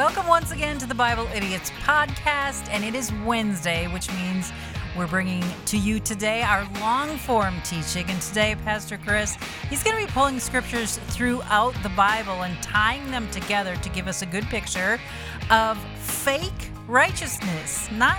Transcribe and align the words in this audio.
Welcome 0.00 0.28
once 0.28 0.50
again 0.50 0.78
to 0.78 0.86
the 0.86 0.94
Bible 0.94 1.28
Idiots 1.34 1.70
podcast, 1.82 2.66
and 2.70 2.82
it 2.82 2.94
is 2.94 3.12
Wednesday, 3.26 3.86
which 3.86 4.10
means 4.14 4.50
we're 4.96 5.06
bringing 5.06 5.44
to 5.66 5.76
you 5.76 6.00
today 6.00 6.40
our 6.40 6.66
long 6.80 7.18
form 7.18 7.60
teaching. 7.66 8.08
And 8.08 8.18
today, 8.22 8.56
Pastor 8.64 8.96
Chris, 8.96 9.36
he's 9.68 9.82
going 9.82 10.00
to 10.00 10.06
be 10.06 10.10
pulling 10.10 10.40
scriptures 10.40 10.96
throughout 11.08 11.74
the 11.82 11.90
Bible 11.90 12.44
and 12.44 12.56
tying 12.62 13.10
them 13.10 13.28
together 13.30 13.76
to 13.76 13.88
give 13.90 14.08
us 14.08 14.22
a 14.22 14.26
good 14.26 14.44
picture 14.44 14.98
of 15.50 15.76
fake 15.98 16.70
righteousness, 16.88 17.90
not 17.92 18.16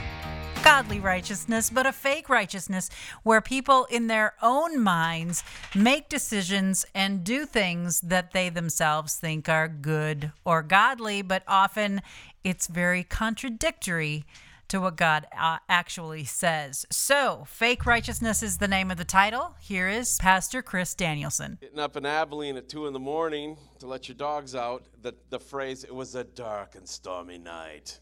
godly 0.64 1.00
righteousness, 1.00 1.72
but 1.72 1.88
a 1.88 1.92
fake 1.92 2.30
righteousness 2.30 2.90
where 3.24 3.42
people 3.42 3.86
in 3.86 4.08
their 4.08 4.36
own 4.44 4.80
minds 4.80 5.44
make 5.76 6.08
decisions 6.08 6.86
and 6.94 7.24
do 7.24 7.46
things 7.46 8.00
that 8.02 8.32
they 8.32 8.48
themselves 8.50 9.16
think 9.16 9.50
are 9.50 9.68
good 9.68 10.32
or 10.46 10.62
godly, 10.62 11.24
but 11.24 11.42
often 11.48 12.02
it's 12.44 12.68
very 12.68 13.04
contradictory 13.04 14.24
to 14.68 14.80
what 14.80 14.96
God 14.96 15.28
uh, 15.38 15.58
actually 15.68 16.26
says. 16.26 16.86
So, 16.92 17.44
Fake 17.48 17.86
Righteousness 17.86 18.42
is 18.42 18.58
the 18.58 18.68
name 18.68 18.90
of 18.92 18.98
the 18.98 19.04
title. 19.04 19.56
Here 19.60 19.90
is 19.90 20.18
Pastor 20.20 20.62
Chris 20.62 20.94
Danielson. 20.94 21.58
Getting 21.60 21.80
up 21.80 21.98
in 21.98 22.06
Abilene 22.06 22.56
at 22.56 22.70
2 22.70 22.88
in 22.88 22.94
the 22.94 23.00
morning 23.00 23.58
to 23.80 23.88
let 23.88 24.08
your 24.08 24.16
dogs 24.16 24.56
out, 24.56 24.86
the, 25.02 25.14
the 25.30 25.40
phrase, 25.40 25.84
it 25.84 25.94
was 25.94 26.16
a 26.16 26.24
dark 26.24 26.76
and 26.76 26.88
stormy 26.88 27.38
night. 27.38 28.00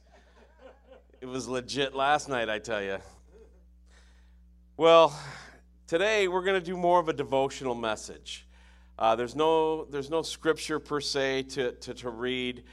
It 1.21 1.25
was 1.27 1.49
legit 1.49 1.93
last 1.93 2.29
night, 2.29 2.47
I 2.47 2.59
tell 2.59 2.81
you. 2.81 2.97
Well, 4.77 5.19
today 5.85 6.29
we're 6.29 6.43
going 6.43 6.57
to 6.57 6.65
do 6.65 6.77
more 6.77 6.97
of 6.97 7.09
a 7.09 7.13
devotional 7.13 7.75
message. 7.75 8.47
Uh, 8.97 9.17
there's, 9.17 9.35
no, 9.35 9.83
there's 9.83 10.09
no 10.09 10.21
scripture 10.21 10.79
per 10.79 11.01
se 11.01 11.43
to, 11.43 11.73
to, 11.73 11.93
to 11.95 12.09
read. 12.09 12.63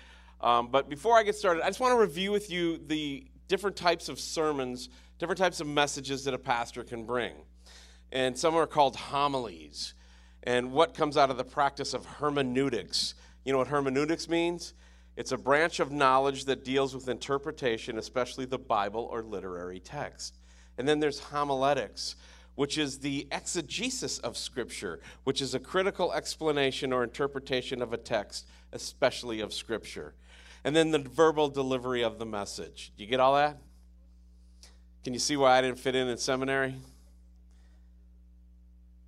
Um, 0.41 0.69
but 0.69 0.89
before 0.89 1.19
I 1.19 1.25
get 1.25 1.35
started, 1.35 1.65
I 1.65 1.67
just 1.67 1.81
want 1.81 1.93
to 1.95 1.99
review 1.99 2.31
with 2.31 2.49
you 2.49 2.79
the 2.87 3.27
different 3.49 3.75
types 3.75 4.09
of 4.09 4.21
sermons, 4.21 4.91
different 5.19 5.41
types 5.41 5.61
of 5.61 5.67
messages 5.67 6.23
that 6.23 6.33
a 6.33 6.39
pastor 6.39 6.85
can 6.85 7.05
bring. 7.05 7.33
And 8.13 8.39
some 8.39 8.55
are 8.55 8.69
called 8.69 8.95
homilies. 8.95 9.95
And 10.45 10.71
what 10.71 10.95
comes 10.95 11.17
out 11.17 11.31
of 11.31 11.37
the 11.37 11.45
practice 11.45 11.95
of 11.95 12.07
hermeneutics? 12.07 13.15
You 13.45 13.51
know 13.51 13.59
what 13.59 13.67
hermeneutics 13.67 14.29
means? 14.29 14.73
It's 15.17 15.33
a 15.33 15.39
branch 15.39 15.81
of 15.81 15.91
knowledge 15.91 16.45
that 16.45 16.65
deals 16.65 16.95
with 16.95 17.09
interpretation, 17.09 17.99
especially 17.99 18.45
the 18.45 18.59
Bible 18.59 19.09
or 19.11 19.23
literary 19.23 19.81
text. 19.81 20.37
And 20.77 20.87
then 20.87 21.01
there's 21.01 21.19
homiletics, 21.19 22.17
which 22.55 22.77
is 22.77 22.99
the 22.99 23.27
exegesis 23.31 24.19
of 24.19 24.37
Scripture, 24.37 25.01
which 25.25 25.41
is 25.41 25.55
a 25.55 25.61
critical 25.61 26.13
explanation 26.13 26.93
or 26.93 27.03
interpretation 27.03 27.81
of 27.81 27.95
a 27.95 27.97
text, 27.97 28.47
especially 28.73 29.41
of 29.41 29.55
Scripture. 29.55 30.15
And 30.65 30.77
then 30.77 30.91
the 30.91 30.99
verbal 30.99 31.49
delivery 31.49 32.03
of 32.03 32.19
the 32.19 32.27
message. 32.27 32.93
Do 32.97 33.05
you 33.05 33.09
get 33.09 33.21
all 33.21 33.37
that? 33.37 33.59
Can 35.03 35.15
you 35.15 35.21
see 35.21 35.37
why 35.37 35.57
I 35.57 35.63
didn't 35.63 35.79
fit 35.79 35.95
in 35.95 36.09
in 36.09 36.19
seminary? 36.19 36.75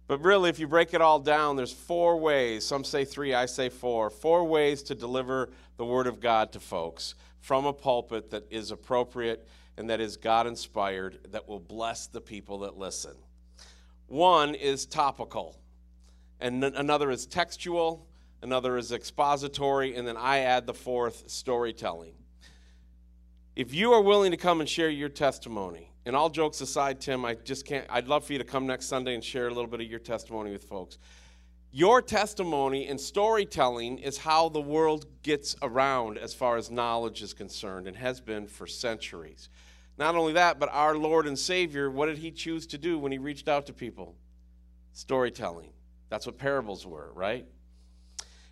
But 0.09 0.23
really, 0.23 0.48
if 0.48 0.59
you 0.59 0.67
break 0.67 0.95
it 0.95 1.03
all 1.03 1.20
down, 1.20 1.56
there's 1.56 1.73
four 1.73 2.19
ways. 2.19 2.64
Some 2.64 2.83
say 2.83 3.05
three, 3.05 3.34
I 3.34 3.45
say 3.47 3.69
four. 3.69 4.09
Four 4.09 4.45
ways 4.45 4.83
to 4.84 4.95
deliver 4.95 5.51
the 5.77 5.84
Word 5.84 6.06
of 6.06 6.19
God 6.19 6.51
to 6.53 6.61
folks 6.61 7.14
from 7.41 7.67
a 7.67 7.73
pulpit 7.75 8.31
that 8.31 8.45
is 8.51 8.70
appropriate 8.70 9.47
and 9.77 9.89
that 9.91 10.01
is 10.01 10.17
God 10.17 10.47
inspired, 10.47 11.20
that 11.31 11.47
will 11.47 11.61
bless 11.61 12.09
the 12.09 12.20
people 12.20 12.61
that 12.61 12.77
listen. 12.77 13.14
One 14.09 14.55
is 14.55 14.86
topical, 14.86 15.56
and 16.41 16.64
another 16.64 17.11
is 17.11 17.27
textual, 17.27 18.09
another 18.42 18.77
is 18.77 18.91
expository, 18.91 19.95
and 19.95 20.09
then 20.09 20.17
I 20.17 20.39
add 20.39 20.67
the 20.67 20.75
fourth 20.75 21.31
storytelling. 21.31 22.14
If 23.55 23.73
you 23.73 23.92
are 23.92 24.01
willing 24.01 24.31
to 24.31 24.36
come 24.36 24.61
and 24.61 24.69
share 24.69 24.89
your 24.89 25.11
testimony, 25.11 25.92
and 26.09 26.17
all 26.17 26.31
jokes 26.31 26.63
aside, 26.63 27.02
Tim, 27.02 27.27
I 27.27 27.35
just 27.35 27.67
can't, 27.67 27.85
I'd 27.91 28.08
love 28.08 28.24
for 28.24 28.33
you 28.33 28.39
to 28.39 28.45
come 28.45 28.67
next 28.67 28.86
Sunday 28.86 29.14
and 29.14 29.23
share 29.23 29.46
a 29.46 29.51
little 29.51 29.67
bit 29.67 29.83
of 29.83 29.86
your 29.86 29.98
testimony 29.98 30.51
with 30.51 30.64
folks. 30.64 30.96
Your 31.70 32.01
testimony 32.01 32.86
and 32.86 32.98
storytelling 32.98 33.98
is 33.98 34.17
how 34.17 34.48
the 34.48 34.61
world 34.61 35.05
gets 35.23 35.55
around 35.61 36.17
as 36.17 36.33
far 36.33 36.57
as 36.57 36.70
knowledge 36.70 37.20
is 37.20 37.35
concerned 37.35 37.86
and 37.86 37.95
has 37.95 38.23
been 38.23 38.46
for 38.46 38.67
centuries. 38.67 39.51
Not 39.98 40.14
only 40.14 40.33
that, 40.33 40.58
but 40.58 40.70
our 40.73 40.96
Lord 40.96 41.27
and 41.27 41.39
Savior, 41.39 41.91
what 41.91 42.07
did 42.07 42.17
he 42.17 42.30
choose 42.30 42.67
to 42.69 42.79
do 42.79 42.98
when 42.98 43.13
he 43.13 43.19
reached 43.19 43.46
out 43.46 43.67
to 43.67 43.75
people? 43.75 44.14
Storytelling. 44.95 45.75
That's 46.08 46.25
what 46.25 46.39
parables 46.39 46.86
were, 46.86 47.13
right? 47.13 47.45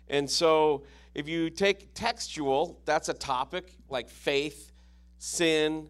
And 0.09 0.29
so 0.29 0.83
if 1.15 1.27
you 1.27 1.49
take 1.49 1.95
textual, 1.95 2.79
that's 2.85 3.09
a 3.09 3.15
topic 3.15 3.73
like 3.89 4.09
faith, 4.09 4.71
sin, 5.17 5.89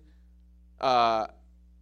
uh, 0.79 1.27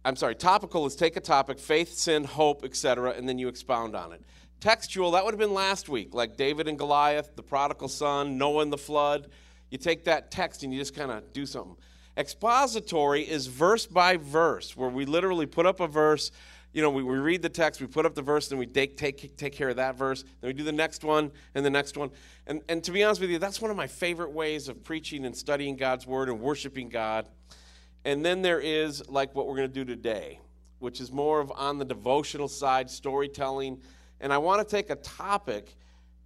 I'm 0.06 0.14
sorry, 0.14 0.36
topical 0.36 0.86
is 0.86 0.94
take 0.94 1.16
a 1.16 1.20
topic, 1.20 1.58
faith, 1.58 1.94
sin, 1.94 2.22
hope, 2.22 2.64
etc., 2.64 3.10
and 3.10 3.28
then 3.28 3.40
you 3.40 3.48
expound 3.48 3.96
on 3.96 4.12
it. 4.12 4.22
Textual, 4.60 5.10
that 5.10 5.24
would 5.24 5.34
have 5.34 5.40
been 5.40 5.52
last 5.52 5.88
week, 5.88 6.14
like 6.14 6.36
David 6.36 6.68
and 6.68 6.78
Goliath, 6.78 7.34
the 7.34 7.42
prodigal 7.42 7.88
son, 7.88 8.38
Noah 8.38 8.62
and 8.62 8.72
the 8.72 8.78
flood. 8.78 9.28
You 9.68 9.78
take 9.78 10.04
that 10.04 10.30
text 10.30 10.62
and 10.62 10.72
you 10.72 10.78
just 10.78 10.94
kind 10.94 11.10
of 11.10 11.32
do 11.32 11.44
something. 11.44 11.74
Expository 12.16 13.22
is 13.22 13.48
verse 13.48 13.84
by 13.84 14.16
verse, 14.16 14.76
where 14.76 14.88
we 14.88 15.06
literally 15.06 15.44
put 15.44 15.66
up 15.66 15.80
a 15.80 15.88
verse. 15.88 16.30
You 16.72 16.82
know, 16.82 16.90
we, 16.90 17.02
we 17.02 17.16
read 17.16 17.42
the 17.42 17.48
text, 17.48 17.80
we 17.80 17.88
put 17.88 18.06
up 18.06 18.14
the 18.14 18.22
verse, 18.22 18.46
then 18.46 18.60
we 18.60 18.66
take, 18.66 18.96
take, 18.96 19.36
take 19.36 19.54
care 19.54 19.70
of 19.70 19.76
that 19.76 19.96
verse, 19.96 20.22
then 20.40 20.48
we 20.48 20.52
do 20.52 20.62
the 20.62 20.70
next 20.70 21.02
one 21.02 21.32
and 21.56 21.66
the 21.66 21.70
next 21.70 21.96
one. 21.96 22.10
And, 22.46 22.62
and 22.68 22.84
to 22.84 22.92
be 22.92 23.02
honest 23.02 23.20
with 23.20 23.30
you, 23.30 23.40
that's 23.40 23.60
one 23.60 23.72
of 23.72 23.76
my 23.76 23.88
favorite 23.88 24.30
ways 24.30 24.68
of 24.68 24.84
preaching 24.84 25.26
and 25.26 25.36
studying 25.36 25.74
God's 25.74 26.06
word 26.06 26.28
and 26.28 26.40
worshiping 26.40 26.90
God 26.90 27.26
and 28.06 28.24
then 28.24 28.40
there 28.40 28.60
is 28.60 29.06
like 29.08 29.34
what 29.34 29.48
we're 29.48 29.56
going 29.56 29.68
to 29.68 29.74
do 29.74 29.84
today, 29.84 30.38
which 30.78 31.00
is 31.00 31.10
more 31.10 31.40
of 31.40 31.52
on 31.56 31.76
the 31.76 31.84
devotional 31.84 32.46
side, 32.46 32.88
storytelling. 32.88 33.82
And 34.20 34.32
I 34.32 34.38
want 34.38 34.66
to 34.66 34.76
take 34.76 34.90
a 34.90 34.94
topic 34.94 35.74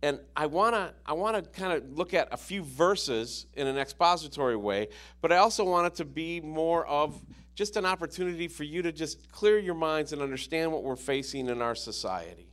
and 0.02 0.20
I 0.36 0.44
want 0.44 0.74
to 0.74 0.92
I 1.06 1.14
want 1.14 1.42
to 1.42 1.50
kind 1.58 1.72
of 1.72 1.90
look 1.96 2.12
at 2.12 2.28
a 2.32 2.36
few 2.36 2.62
verses 2.62 3.46
in 3.54 3.66
an 3.66 3.78
expository 3.78 4.56
way, 4.56 4.88
but 5.22 5.32
I 5.32 5.38
also 5.38 5.64
want 5.64 5.86
it 5.86 5.94
to 5.96 6.04
be 6.04 6.42
more 6.42 6.86
of 6.86 7.18
just 7.54 7.76
an 7.76 7.86
opportunity 7.86 8.46
for 8.46 8.64
you 8.64 8.82
to 8.82 8.92
just 8.92 9.32
clear 9.32 9.58
your 9.58 9.74
minds 9.74 10.12
and 10.12 10.20
understand 10.20 10.72
what 10.72 10.82
we're 10.82 10.96
facing 10.96 11.48
in 11.48 11.62
our 11.62 11.74
society. 11.74 12.50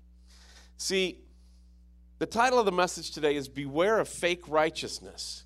See, 0.77 1.19
the 2.19 2.25
title 2.25 2.59
of 2.59 2.65
the 2.65 2.71
message 2.71 3.11
today 3.11 3.35
is 3.35 3.49
Beware 3.49 3.99
of 3.99 4.07
Fake 4.07 4.47
Righteousness. 4.47 5.43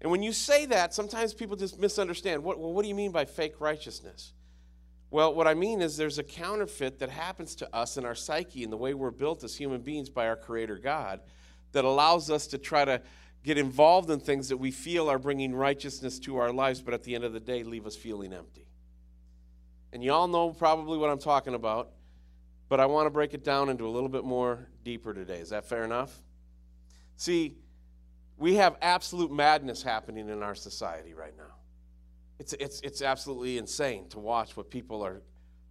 And 0.00 0.10
when 0.10 0.22
you 0.22 0.32
say 0.32 0.66
that, 0.66 0.94
sometimes 0.94 1.34
people 1.34 1.56
just 1.56 1.78
misunderstand. 1.78 2.44
What, 2.44 2.58
well, 2.58 2.72
what 2.72 2.82
do 2.82 2.88
you 2.88 2.94
mean 2.94 3.10
by 3.10 3.24
fake 3.24 3.60
righteousness? 3.60 4.32
Well, 5.10 5.34
what 5.34 5.46
I 5.46 5.54
mean 5.54 5.80
is 5.80 5.96
there's 5.96 6.18
a 6.18 6.22
counterfeit 6.22 6.98
that 6.98 7.08
happens 7.08 7.54
to 7.56 7.74
us 7.74 7.96
in 7.96 8.04
our 8.04 8.14
psyche 8.14 8.62
and 8.62 8.72
the 8.72 8.76
way 8.76 8.94
we're 8.94 9.10
built 9.10 9.42
as 9.42 9.56
human 9.56 9.80
beings 9.80 10.10
by 10.10 10.28
our 10.28 10.36
Creator 10.36 10.78
God 10.78 11.20
that 11.72 11.84
allows 11.84 12.30
us 12.30 12.46
to 12.48 12.58
try 12.58 12.84
to 12.84 13.00
get 13.42 13.56
involved 13.56 14.10
in 14.10 14.20
things 14.20 14.48
that 14.50 14.56
we 14.58 14.70
feel 14.70 15.08
are 15.08 15.18
bringing 15.18 15.54
righteousness 15.54 16.18
to 16.20 16.36
our 16.36 16.52
lives, 16.52 16.82
but 16.82 16.92
at 16.92 17.02
the 17.04 17.14
end 17.14 17.24
of 17.24 17.32
the 17.32 17.40
day, 17.40 17.62
leave 17.62 17.86
us 17.86 17.96
feeling 17.96 18.32
empty. 18.32 18.66
And 19.92 20.04
you 20.04 20.12
all 20.12 20.28
know 20.28 20.50
probably 20.50 20.98
what 20.98 21.08
I'm 21.08 21.18
talking 21.18 21.54
about, 21.54 21.90
but 22.68 22.80
I 22.80 22.86
want 22.86 23.06
to 23.06 23.10
break 23.10 23.32
it 23.32 23.44
down 23.44 23.70
into 23.70 23.86
a 23.86 23.88
little 23.88 24.08
bit 24.08 24.24
more 24.24 24.68
deeper 24.84 25.14
today. 25.14 25.38
Is 25.38 25.50
that 25.50 25.64
fair 25.64 25.84
enough? 25.84 26.14
See, 27.16 27.56
we 28.38 28.54
have 28.54 28.76
absolute 28.80 29.32
madness 29.32 29.82
happening 29.82 30.28
in 30.28 30.42
our 30.42 30.54
society 30.54 31.12
right 31.12 31.36
now. 31.36 31.54
It's, 32.38 32.52
it's, 32.54 32.80
it's 32.82 33.02
absolutely 33.02 33.58
insane 33.58 34.08
to 34.10 34.20
watch 34.20 34.56
what 34.56 34.70
people 34.70 35.04
are, 35.04 35.22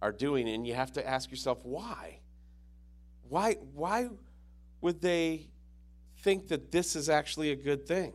are 0.02 0.12
doing, 0.12 0.48
and 0.48 0.66
you 0.66 0.74
have 0.74 0.92
to 0.92 1.08
ask 1.08 1.30
yourself, 1.30 1.58
why? 1.62 2.20
Why, 3.28 3.54
why 3.72 4.08
would 4.82 5.00
they 5.00 5.48
think 6.18 6.48
that 6.48 6.70
this 6.70 6.94
is 6.94 7.08
actually 7.08 7.52
a 7.52 7.56
good 7.56 7.86
thing? 7.86 8.12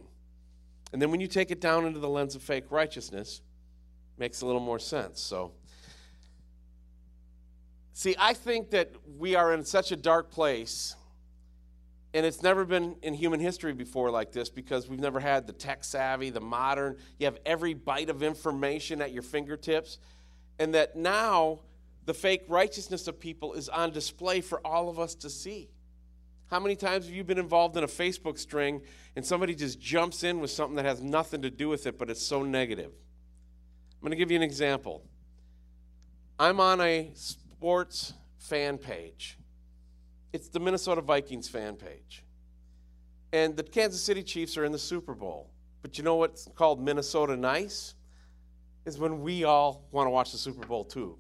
And 0.92 1.02
then 1.02 1.10
when 1.10 1.20
you 1.20 1.28
take 1.28 1.50
it 1.50 1.60
down 1.60 1.88
into 1.88 2.00
the 2.00 2.10
lens 2.10 2.36
of 2.36 2.44
fake 2.44 2.66
righteousness, 2.70 3.42
makes 4.20 4.42
a 4.42 4.46
little 4.46 4.62
more 4.62 4.78
sense. 4.78 5.20
So, 5.20 5.54
see, 7.94 8.16
I 8.20 8.36
think 8.36 8.70
that 8.70 8.92
we 9.18 9.34
are 9.34 9.52
in 9.54 9.66
such 9.66 9.92
a 9.92 9.96
dark 9.96 10.30
place 10.30 10.96
and 12.14 12.26
it's 12.26 12.44
never 12.44 12.64
been 12.64 12.96
in 13.02 13.16
human 13.16 13.40
history 13.40 13.74
before 13.74 14.12
like 14.12 14.32
this 14.32 14.50
because 14.50 14.88
we've 14.88 15.00
never 15.00 15.20
had 15.20 15.48
the 15.48 15.54
tech 15.54 15.84
savvy, 15.84 16.30
the 16.30 16.42
modern. 16.42 16.98
You 17.18 17.26
have 17.26 17.40
every 17.46 17.74
bite 17.74 18.10
of 18.10 18.22
information 18.22 19.02
at 19.02 19.12
your 19.12 19.24
fingertips. 19.24 19.98
And 20.60 20.76
that 20.76 20.96
now 20.96 21.62
the 22.06 22.14
fake 22.14 22.44
righteousness 22.48 23.08
of 23.08 23.20
people 23.20 23.54
is 23.54 23.68
on 23.68 23.92
display 23.92 24.42
for 24.42 24.66
all 24.66 24.90
of 24.90 25.00
us 25.00 25.16
to 25.16 25.30
see. 25.30 25.72
How 26.52 26.60
many 26.60 26.76
times 26.76 27.06
have 27.06 27.16
you 27.16 27.24
been 27.24 27.40
involved 27.40 27.76
in 27.78 27.84
a 27.84 27.88
Facebook 27.88 28.38
string 28.38 28.82
and 29.16 29.26
somebody 29.26 29.56
just 29.56 29.80
jumps 29.80 30.24
in 30.24 30.40
with 30.40 30.52
something 30.52 30.76
that 30.76 30.86
has 30.86 31.02
nothing 31.02 31.42
to 31.42 31.50
do 31.50 31.68
with 31.68 31.88
it, 31.88 31.98
but 31.98 32.12
it's 32.12 32.24
so 32.24 32.44
negative? 32.44 32.92
I'm 32.92 34.02
going 34.02 34.12
to 34.12 34.18
give 34.18 34.30
you 34.30 34.38
an 34.38 34.44
example. 34.44 35.04
I'm 36.38 36.60
on 36.60 36.80
a 36.80 37.12
sports 37.16 38.14
fan 38.38 38.78
page 38.78 39.40
it's 40.34 40.50
the 40.50 40.60
Minnesota 40.60 41.02
Vikings 41.02 41.48
fan 41.48 41.76
page. 41.76 42.24
And 43.32 43.56
the 43.56 43.64
Kansas 43.64 44.04
City 44.04 44.24
Chiefs 44.24 44.58
are 44.58 44.66
in 44.66 44.72
the 44.72 44.80
Super 44.80 45.14
Bowl. 45.14 45.50
But 45.82 45.98
you 45.98 46.04
know 46.04 46.16
what's 46.16 46.50
called 46.56 46.82
Minnesota 46.82 47.38
nice? 47.38 47.94
Is 48.86 48.98
when 48.98 49.22
we 49.22 49.44
all 49.44 49.86
want 49.92 50.08
to 50.08 50.12
watch 50.12 50.32
the 50.32 50.38
Super 50.38 50.66
Bowl 50.66 50.84
too. 50.84 51.18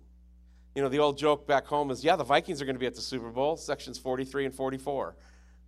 You 0.76 0.82
know, 0.82 0.90
the 0.90 1.00
old 1.00 1.18
joke 1.18 1.48
back 1.48 1.66
home 1.66 1.92
is, 1.92 2.04
yeah, 2.04 2.16
the 2.16 2.24
Vikings 2.24 2.62
are 2.62 2.66
going 2.66 2.76
to 2.76 2.80
be 2.80 2.88
at 2.88 2.96
the 2.96 3.02
Super 3.02 3.30
Bowl, 3.30 3.56
sections 3.56 4.00
43 4.00 4.46
and 4.46 4.56
44. 4.56 5.16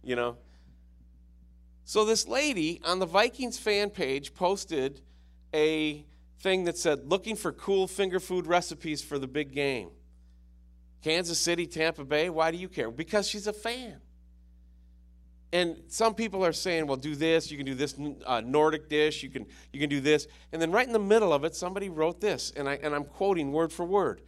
You 0.04 0.16
know? 0.16 0.38
So 1.84 2.04
this 2.04 2.28
lady 2.28 2.82
on 2.84 2.98
the 2.98 3.06
Vikings 3.06 3.60
fan 3.60 3.92
page 3.92 4.34
posted 4.34 5.02
a 5.54 6.06
thing 6.40 6.64
that 6.66 6.78
said, 6.78 7.06
looking 7.06 7.36
for 7.36 7.52
cool 7.52 7.88
finger 7.88 8.20
food 8.20 8.48
recipes 8.48 9.04
for 9.04 9.20
the 9.20 9.28
big 9.28 9.54
game. 9.54 9.90
Kansas 11.02 11.40
City, 11.40 11.68
Tampa 11.68 12.04
Bay, 12.04 12.30
why 12.30 12.52
do 12.52 12.58
you 12.58 12.68
care? 12.68 12.90
Because 12.90 13.28
she's 13.28 13.48
a 13.48 13.54
fan. 13.54 14.02
And 15.54 15.78
some 15.88 16.16
people 16.16 16.44
are 16.44 16.52
saying, 16.52 16.86
well, 16.88 16.98
do 16.98 17.16
this, 17.16 17.50
you 17.50 17.56
can 17.56 17.66
do 17.66 17.76
this 17.76 17.96
uh, 18.26 18.42
Nordic 18.42 18.90
dish, 18.90 19.24
you 19.24 19.30
can, 19.30 19.46
you 19.72 19.80
can 19.80 19.90
do 19.90 20.02
this. 20.02 20.28
And 20.52 20.62
then 20.62 20.72
right 20.72 20.86
in 20.86 20.92
the 20.92 21.00
middle 21.00 21.32
of 21.32 21.46
it, 21.46 21.56
somebody 21.56 21.88
wrote 21.88 22.20
this, 22.20 22.52
and, 22.58 22.68
I, 22.68 22.74
and 22.82 22.94
I'm 22.94 23.06
quoting 23.06 23.52
word 23.54 23.72
for 23.72 23.86
word 23.86 24.22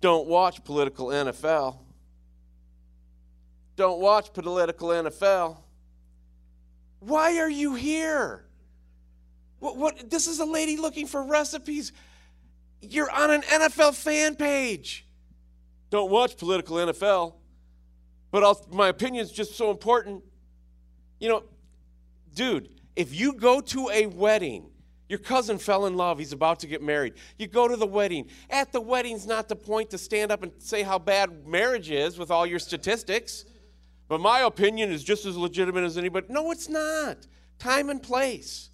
Don't 0.00 0.26
watch 0.26 0.64
political 0.64 1.08
NFL. 1.08 1.78
Don't 3.76 4.00
watch 4.00 4.32
political 4.32 4.88
NFL. 4.88 5.58
Why 7.00 7.38
are 7.38 7.50
you 7.50 7.74
here? 7.74 8.46
What, 9.58 9.76
what, 9.76 10.10
this 10.10 10.26
is 10.26 10.40
a 10.40 10.44
lady 10.44 10.76
looking 10.76 11.06
for 11.06 11.22
recipes. 11.22 11.92
You're 12.80 13.10
on 13.10 13.30
an 13.30 13.42
NFL 13.42 13.94
fan 13.94 14.36
page. 14.36 15.06
Don't 15.94 16.10
watch 16.10 16.36
political 16.36 16.76
NFL 16.76 17.34
but 18.34 18.42
I'll, 18.42 18.66
my 18.72 18.88
opinion 18.88 19.24
is 19.24 19.30
just 19.30 19.54
so 19.54 19.70
important. 19.70 20.24
You 21.20 21.28
know, 21.28 21.44
dude, 22.34 22.68
if 22.96 23.14
you 23.14 23.34
go 23.34 23.60
to 23.60 23.90
a 23.90 24.06
wedding, 24.06 24.66
your 25.08 25.20
cousin 25.20 25.56
fell 25.56 25.86
in 25.86 25.96
love, 25.96 26.18
he's 26.18 26.32
about 26.32 26.58
to 26.58 26.66
get 26.66 26.82
married. 26.82 27.14
You 27.38 27.46
go 27.46 27.68
to 27.68 27.76
the 27.76 27.86
wedding. 27.86 28.26
At 28.50 28.72
the 28.72 28.80
wedding's 28.80 29.24
not 29.24 29.48
the 29.48 29.54
point 29.54 29.90
to 29.90 29.98
stand 29.98 30.32
up 30.32 30.42
and 30.42 30.50
say 30.58 30.82
how 30.82 30.98
bad 30.98 31.46
marriage 31.46 31.92
is 31.92 32.18
with 32.18 32.32
all 32.32 32.44
your 32.44 32.58
statistics. 32.58 33.44
But 34.08 34.20
my 34.20 34.40
opinion 34.40 34.90
is 34.90 35.04
just 35.04 35.24
as 35.26 35.36
legitimate 35.36 35.84
as 35.84 35.96
anybody. 35.96 36.26
No, 36.28 36.50
it's 36.50 36.68
not. 36.68 37.28
Time 37.60 37.88
and 37.88 38.02
place. 38.02 38.70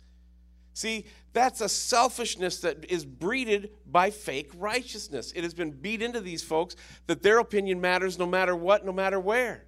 See, 0.72 1.04
that's 1.32 1.60
a 1.60 1.68
selfishness 1.68 2.60
that 2.60 2.84
is 2.90 3.04
breeded 3.04 3.70
by 3.86 4.10
fake 4.10 4.50
righteousness. 4.56 5.32
It 5.36 5.44
has 5.44 5.54
been 5.54 5.70
beat 5.70 6.02
into 6.02 6.20
these 6.20 6.42
folks 6.42 6.74
that 7.06 7.22
their 7.22 7.38
opinion 7.38 7.80
matters 7.80 8.18
no 8.18 8.26
matter 8.26 8.56
what, 8.56 8.84
no 8.84 8.92
matter 8.92 9.20
where. 9.20 9.66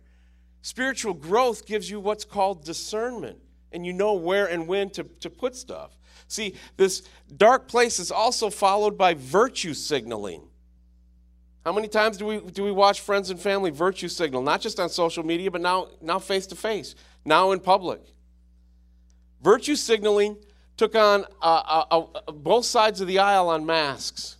Spiritual 0.62 1.14
growth 1.14 1.66
gives 1.66 1.88
you 1.90 2.00
what's 2.00 2.24
called 2.24 2.64
discernment, 2.64 3.38
and 3.70 3.86
you 3.86 3.92
know 3.92 4.14
where 4.14 4.46
and 4.46 4.66
when 4.66 4.90
to, 4.90 5.04
to 5.20 5.30
put 5.30 5.54
stuff. 5.54 5.96
See, 6.28 6.54
this 6.76 7.02
dark 7.36 7.68
place 7.68 7.98
is 7.98 8.10
also 8.10 8.50
followed 8.50 8.96
by 8.96 9.14
virtue 9.14 9.74
signaling. 9.74 10.42
How 11.64 11.72
many 11.72 11.86
times 11.86 12.16
do 12.16 12.26
we, 12.26 12.40
do 12.40 12.64
we 12.64 12.72
watch 12.72 13.00
friends 13.00 13.30
and 13.30 13.38
family 13.38 13.70
virtue 13.70 14.08
signal? 14.08 14.42
Not 14.42 14.60
just 14.60 14.80
on 14.80 14.88
social 14.88 15.24
media, 15.24 15.50
but 15.50 15.60
now, 15.60 15.88
now 16.00 16.18
face 16.18 16.46
to 16.48 16.56
face, 16.56 16.96
now 17.24 17.52
in 17.52 17.60
public. 17.60 18.00
Virtue 19.42 19.76
signaling 19.76 20.36
took 20.76 20.94
on 20.94 21.24
uh, 21.40 21.84
uh, 21.90 22.04
uh, 22.14 22.32
both 22.32 22.64
sides 22.64 23.00
of 23.00 23.06
the 23.06 23.18
aisle 23.18 23.48
on 23.48 23.66
masks. 23.66 24.38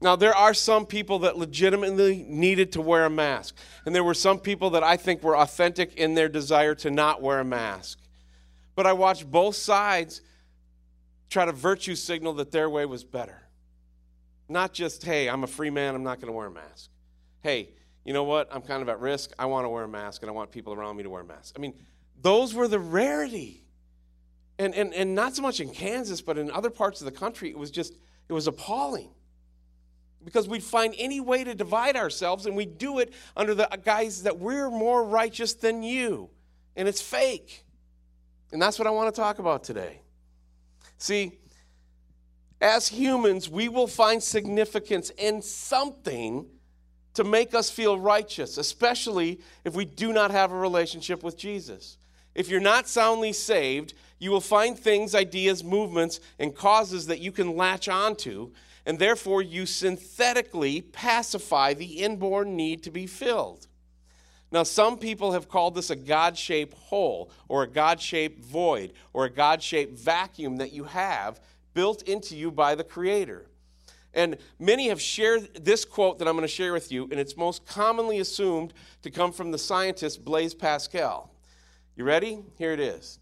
Now, 0.00 0.14
there 0.14 0.34
are 0.34 0.52
some 0.52 0.84
people 0.84 1.20
that 1.20 1.38
legitimately 1.38 2.26
needed 2.28 2.72
to 2.72 2.82
wear 2.82 3.06
a 3.06 3.10
mask. 3.10 3.56
And 3.86 3.94
there 3.94 4.04
were 4.04 4.14
some 4.14 4.38
people 4.38 4.70
that 4.70 4.82
I 4.82 4.96
think 4.96 5.22
were 5.22 5.36
authentic 5.36 5.94
in 5.94 6.14
their 6.14 6.28
desire 6.28 6.74
to 6.76 6.90
not 6.90 7.22
wear 7.22 7.40
a 7.40 7.44
mask. 7.44 7.98
But 8.74 8.86
I 8.86 8.92
watched 8.92 9.30
both 9.30 9.56
sides 9.56 10.20
try 11.30 11.46
to 11.46 11.52
virtue 11.52 11.94
signal 11.94 12.34
that 12.34 12.52
their 12.52 12.68
way 12.68 12.84
was 12.84 13.04
better. 13.04 13.42
Not 14.48 14.72
just, 14.72 15.02
hey, 15.02 15.28
I'm 15.28 15.44
a 15.44 15.48
free 15.48 15.70
man, 15.70 15.94
I'm 15.94 16.04
not 16.04 16.20
going 16.20 16.28
to 16.28 16.36
wear 16.36 16.46
a 16.46 16.50
mask. 16.50 16.90
Hey, 17.42 17.70
you 18.04 18.12
know 18.12 18.24
what? 18.24 18.48
I'm 18.52 18.62
kind 18.62 18.82
of 18.82 18.88
at 18.88 19.00
risk. 19.00 19.32
I 19.38 19.46
want 19.46 19.64
to 19.64 19.68
wear 19.68 19.84
a 19.84 19.88
mask 19.88 20.22
and 20.22 20.30
I 20.30 20.32
want 20.32 20.52
people 20.52 20.72
around 20.72 20.96
me 20.96 21.02
to 21.02 21.10
wear 21.10 21.24
masks. 21.24 21.52
I 21.56 21.58
mean, 21.58 21.74
those 22.20 22.54
were 22.54 22.68
the 22.68 22.78
rarity. 22.78 23.65
And, 24.58 24.74
and, 24.74 24.94
and 24.94 25.14
not 25.14 25.36
so 25.36 25.42
much 25.42 25.60
in 25.60 25.70
Kansas, 25.70 26.22
but 26.22 26.38
in 26.38 26.50
other 26.50 26.70
parts 26.70 27.00
of 27.00 27.04
the 27.04 27.12
country, 27.12 27.50
it 27.50 27.58
was 27.58 27.70
just, 27.70 27.94
it 28.28 28.32
was 28.32 28.46
appalling. 28.46 29.10
Because 30.24 30.48
we'd 30.48 30.62
find 30.62 30.94
any 30.98 31.20
way 31.20 31.44
to 31.44 31.54
divide 31.54 31.94
ourselves, 31.94 32.46
and 32.46 32.56
we 32.56 32.66
do 32.66 32.98
it 32.98 33.12
under 33.36 33.54
the 33.54 33.68
guise 33.84 34.22
that 34.22 34.38
we're 34.38 34.70
more 34.70 35.04
righteous 35.04 35.54
than 35.54 35.82
you. 35.82 36.30
And 36.74 36.88
it's 36.88 37.02
fake. 37.02 37.64
And 38.52 38.60
that's 38.60 38.78
what 38.78 38.88
I 38.88 38.90
want 38.90 39.14
to 39.14 39.20
talk 39.20 39.38
about 39.38 39.62
today. 39.62 40.00
See, 40.98 41.38
as 42.60 42.88
humans, 42.88 43.50
we 43.50 43.68
will 43.68 43.86
find 43.86 44.22
significance 44.22 45.10
in 45.10 45.42
something 45.42 46.46
to 47.14 47.24
make 47.24 47.54
us 47.54 47.70
feel 47.70 47.98
righteous, 47.98 48.58
especially 48.58 49.40
if 49.64 49.74
we 49.74 49.84
do 49.84 50.12
not 50.12 50.30
have 50.30 50.52
a 50.52 50.56
relationship 50.56 51.22
with 51.22 51.36
Jesus. 51.36 51.98
If 52.34 52.48
you're 52.48 52.60
not 52.60 52.88
soundly 52.88 53.32
saved, 53.32 53.94
you 54.18 54.30
will 54.30 54.40
find 54.40 54.78
things, 54.78 55.14
ideas, 55.14 55.62
movements, 55.62 56.20
and 56.38 56.54
causes 56.54 57.06
that 57.06 57.20
you 57.20 57.32
can 57.32 57.56
latch 57.56 57.88
onto, 57.88 58.52
and 58.86 58.98
therefore 58.98 59.42
you 59.42 59.66
synthetically 59.66 60.80
pacify 60.80 61.74
the 61.74 62.02
inborn 62.02 62.56
need 62.56 62.82
to 62.84 62.90
be 62.90 63.06
filled. 63.06 63.66
Now, 64.52 64.62
some 64.62 64.96
people 64.96 65.32
have 65.32 65.48
called 65.48 65.74
this 65.74 65.90
a 65.90 65.96
God 65.96 66.38
shaped 66.38 66.74
hole, 66.74 67.30
or 67.48 67.64
a 67.64 67.68
God 67.68 68.00
shaped 68.00 68.44
void, 68.44 68.92
or 69.12 69.24
a 69.24 69.30
God 69.30 69.62
shaped 69.62 69.98
vacuum 69.98 70.58
that 70.58 70.72
you 70.72 70.84
have 70.84 71.40
built 71.74 72.02
into 72.02 72.36
you 72.36 72.50
by 72.50 72.74
the 72.74 72.84
Creator. 72.84 73.46
And 74.14 74.38
many 74.58 74.88
have 74.88 75.00
shared 75.00 75.62
this 75.62 75.84
quote 75.84 76.18
that 76.18 76.28
I'm 76.28 76.36
going 76.36 76.42
to 76.42 76.48
share 76.48 76.72
with 76.72 76.90
you, 76.90 77.04
and 77.10 77.20
it's 77.20 77.36
most 77.36 77.66
commonly 77.66 78.20
assumed 78.20 78.72
to 79.02 79.10
come 79.10 79.30
from 79.30 79.50
the 79.50 79.58
scientist 79.58 80.24
Blaise 80.24 80.54
Pascal. 80.54 81.34
You 81.96 82.04
ready? 82.04 82.42
Here 82.56 82.72
it 82.72 82.80
is. 82.80 83.18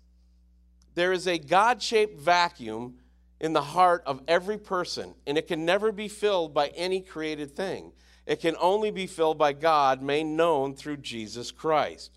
There 0.94 1.12
is 1.12 1.26
a 1.26 1.38
God 1.38 1.82
shaped 1.82 2.20
vacuum 2.20 2.98
in 3.40 3.52
the 3.52 3.62
heart 3.62 4.02
of 4.06 4.22
every 4.28 4.58
person, 4.58 5.14
and 5.26 5.36
it 5.36 5.46
can 5.46 5.64
never 5.64 5.92
be 5.92 6.08
filled 6.08 6.54
by 6.54 6.68
any 6.68 7.00
created 7.00 7.54
thing. 7.54 7.92
It 8.26 8.40
can 8.40 8.56
only 8.60 8.90
be 8.90 9.06
filled 9.06 9.36
by 9.36 9.52
God, 9.52 10.00
made 10.02 10.24
known 10.24 10.74
through 10.74 10.98
Jesus 10.98 11.50
Christ. 11.50 12.10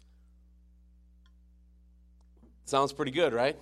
Sounds 2.65 2.93
pretty 2.93 3.11
good, 3.11 3.33
right? 3.33 3.57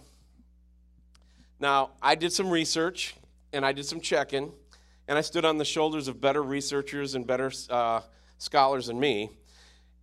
Now, 1.59 1.91
I 2.01 2.15
did 2.15 2.33
some 2.33 2.49
research 2.49 3.15
and 3.53 3.65
I 3.65 3.71
did 3.71 3.85
some 3.85 4.01
checking, 4.01 4.51
and 5.07 5.17
I 5.17 5.21
stood 5.21 5.45
on 5.45 5.57
the 5.57 5.65
shoulders 5.65 6.07
of 6.07 6.19
better 6.19 6.43
researchers 6.43 7.15
and 7.15 7.25
better 7.25 7.51
uh, 7.69 8.01
scholars 8.37 8.87
than 8.87 8.99
me. 8.99 9.29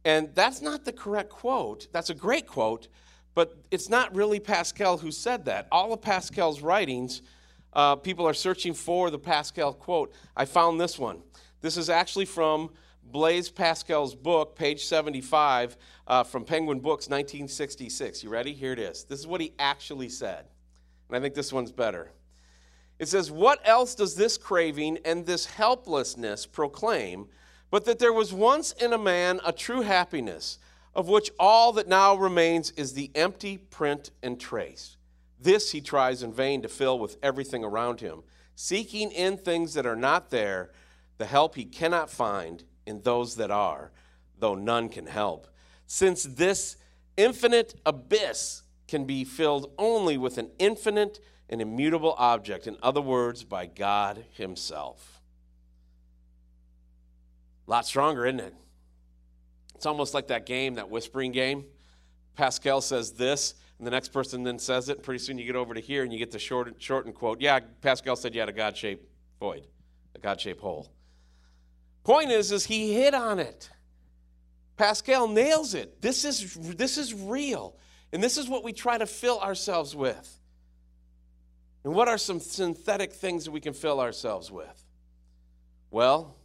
And 0.04 0.34
that's 0.34 0.62
not 0.62 0.84
the 0.84 0.92
correct 0.92 1.30
quote. 1.30 1.88
That's 1.92 2.10
a 2.10 2.14
great 2.14 2.46
quote, 2.46 2.88
but 3.34 3.56
it's 3.70 3.88
not 3.88 4.14
really 4.14 4.40
Pascal 4.40 4.98
who 4.98 5.10
said 5.10 5.44
that. 5.46 5.66
All 5.72 5.92
of 5.92 6.02
Pascal's 6.02 6.60
writings, 6.60 7.22
uh, 7.72 7.96
people 7.96 8.26
are 8.26 8.34
searching 8.34 8.74
for 8.74 9.10
the 9.10 9.18
Pascal 9.18 9.72
quote. 9.72 10.12
I 10.36 10.44
found 10.44 10.80
this 10.80 10.98
one. 10.98 11.22
This 11.60 11.76
is 11.76 11.88
actually 11.88 12.24
from 12.26 12.70
Blaise 13.04 13.50
Pascal's 13.50 14.14
book, 14.14 14.56
page 14.56 14.84
75, 14.84 15.76
uh, 16.06 16.24
from 16.24 16.44
Penguin 16.44 16.80
Books, 16.80 17.08
1966. 17.08 18.24
You 18.24 18.30
ready? 18.30 18.52
Here 18.52 18.72
it 18.72 18.78
is. 18.78 19.04
This 19.04 19.20
is 19.20 19.26
what 19.26 19.40
he 19.40 19.52
actually 19.58 20.08
said. 20.08 20.46
And 21.08 21.16
I 21.16 21.20
think 21.20 21.34
this 21.34 21.52
one's 21.52 21.72
better. 21.72 22.10
It 22.98 23.08
says, 23.08 23.30
What 23.30 23.60
else 23.64 23.94
does 23.94 24.14
this 24.14 24.38
craving 24.38 24.98
and 25.04 25.26
this 25.26 25.46
helplessness 25.46 26.46
proclaim? 26.46 27.28
but 27.72 27.86
that 27.86 27.98
there 27.98 28.12
was 28.12 28.34
once 28.34 28.72
in 28.72 28.92
a 28.92 28.98
man 28.98 29.40
a 29.46 29.50
true 29.50 29.80
happiness, 29.80 30.58
of 30.94 31.08
which 31.08 31.30
all 31.38 31.72
that 31.72 31.88
now 31.88 32.14
remains 32.14 32.70
is 32.72 32.92
the 32.92 33.10
empty 33.14 33.58
print 33.58 34.10
and 34.22 34.38
trace. 34.38 34.96
This 35.40 35.72
he 35.72 35.80
tries 35.80 36.22
in 36.22 36.32
vain 36.32 36.62
to 36.62 36.68
fill 36.68 36.98
with 36.98 37.16
everything 37.22 37.64
around 37.64 38.00
him, 38.00 38.22
seeking 38.54 39.10
in 39.10 39.36
things 39.36 39.74
that 39.74 39.86
are 39.86 39.96
not 39.96 40.30
there 40.30 40.70
the 41.18 41.26
help 41.26 41.54
he 41.54 41.64
cannot 41.64 42.10
find 42.10 42.64
in 42.86 43.00
those 43.02 43.36
that 43.36 43.50
are, 43.50 43.92
though 44.38 44.54
none 44.54 44.88
can 44.88 45.06
help. 45.06 45.46
Since 45.86 46.24
this 46.24 46.76
infinite 47.16 47.74
abyss 47.86 48.62
can 48.88 49.04
be 49.04 49.24
filled 49.24 49.72
only 49.78 50.16
with 50.16 50.38
an 50.38 50.50
infinite 50.58 51.20
and 51.48 51.60
immutable 51.60 52.14
object, 52.18 52.66
in 52.66 52.76
other 52.82 53.00
words, 53.00 53.44
by 53.44 53.66
God 53.66 54.24
Himself. 54.32 55.20
A 57.68 57.70
lot 57.70 57.86
stronger, 57.86 58.26
isn't 58.26 58.40
it? 58.40 58.54
It's 59.82 59.86
almost 59.88 60.14
like 60.14 60.28
that 60.28 60.46
game, 60.46 60.74
that 60.74 60.90
whispering 60.90 61.32
game. 61.32 61.64
Pascal 62.36 62.80
says 62.80 63.14
this, 63.14 63.54
and 63.78 63.86
the 63.86 63.90
next 63.90 64.10
person 64.10 64.44
then 64.44 64.60
says 64.60 64.88
it. 64.88 64.98
And 64.98 65.02
pretty 65.02 65.18
soon 65.18 65.38
you 65.38 65.44
get 65.44 65.56
over 65.56 65.74
to 65.74 65.80
here 65.80 66.04
and 66.04 66.12
you 66.12 66.20
get 66.20 66.30
the 66.30 66.38
short, 66.38 66.72
shortened 66.80 67.16
quote. 67.16 67.40
Yeah, 67.40 67.58
Pascal 67.80 68.14
said 68.14 68.32
you 68.32 68.38
had 68.38 68.48
a 68.48 68.52
God 68.52 68.76
shaped 68.76 69.04
void, 69.40 69.66
a 70.14 70.20
God 70.20 70.40
shaped 70.40 70.60
hole. 70.60 70.88
Point 72.04 72.30
is, 72.30 72.52
is 72.52 72.64
he 72.64 72.94
hit 72.94 73.12
on 73.12 73.40
it. 73.40 73.70
Pascal 74.76 75.26
nails 75.26 75.74
it. 75.74 76.00
This 76.00 76.24
is, 76.24 76.54
this 76.54 76.96
is 76.96 77.12
real. 77.12 77.76
And 78.12 78.22
this 78.22 78.38
is 78.38 78.48
what 78.48 78.62
we 78.62 78.72
try 78.72 78.98
to 78.98 79.06
fill 79.06 79.40
ourselves 79.40 79.96
with. 79.96 80.38
And 81.82 81.92
what 81.92 82.06
are 82.06 82.18
some 82.18 82.38
synthetic 82.38 83.14
things 83.14 83.46
that 83.46 83.50
we 83.50 83.60
can 83.60 83.72
fill 83.72 83.98
ourselves 83.98 84.48
with? 84.48 84.84
Well, 85.90 86.36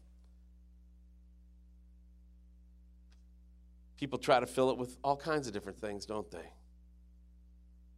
people 3.97 4.19
try 4.19 4.39
to 4.39 4.45
fill 4.45 4.69
it 4.69 4.77
with 4.77 4.97
all 5.03 5.15
kinds 5.15 5.47
of 5.47 5.53
different 5.53 5.79
things, 5.79 6.05
don't 6.05 6.29
they? 6.31 6.53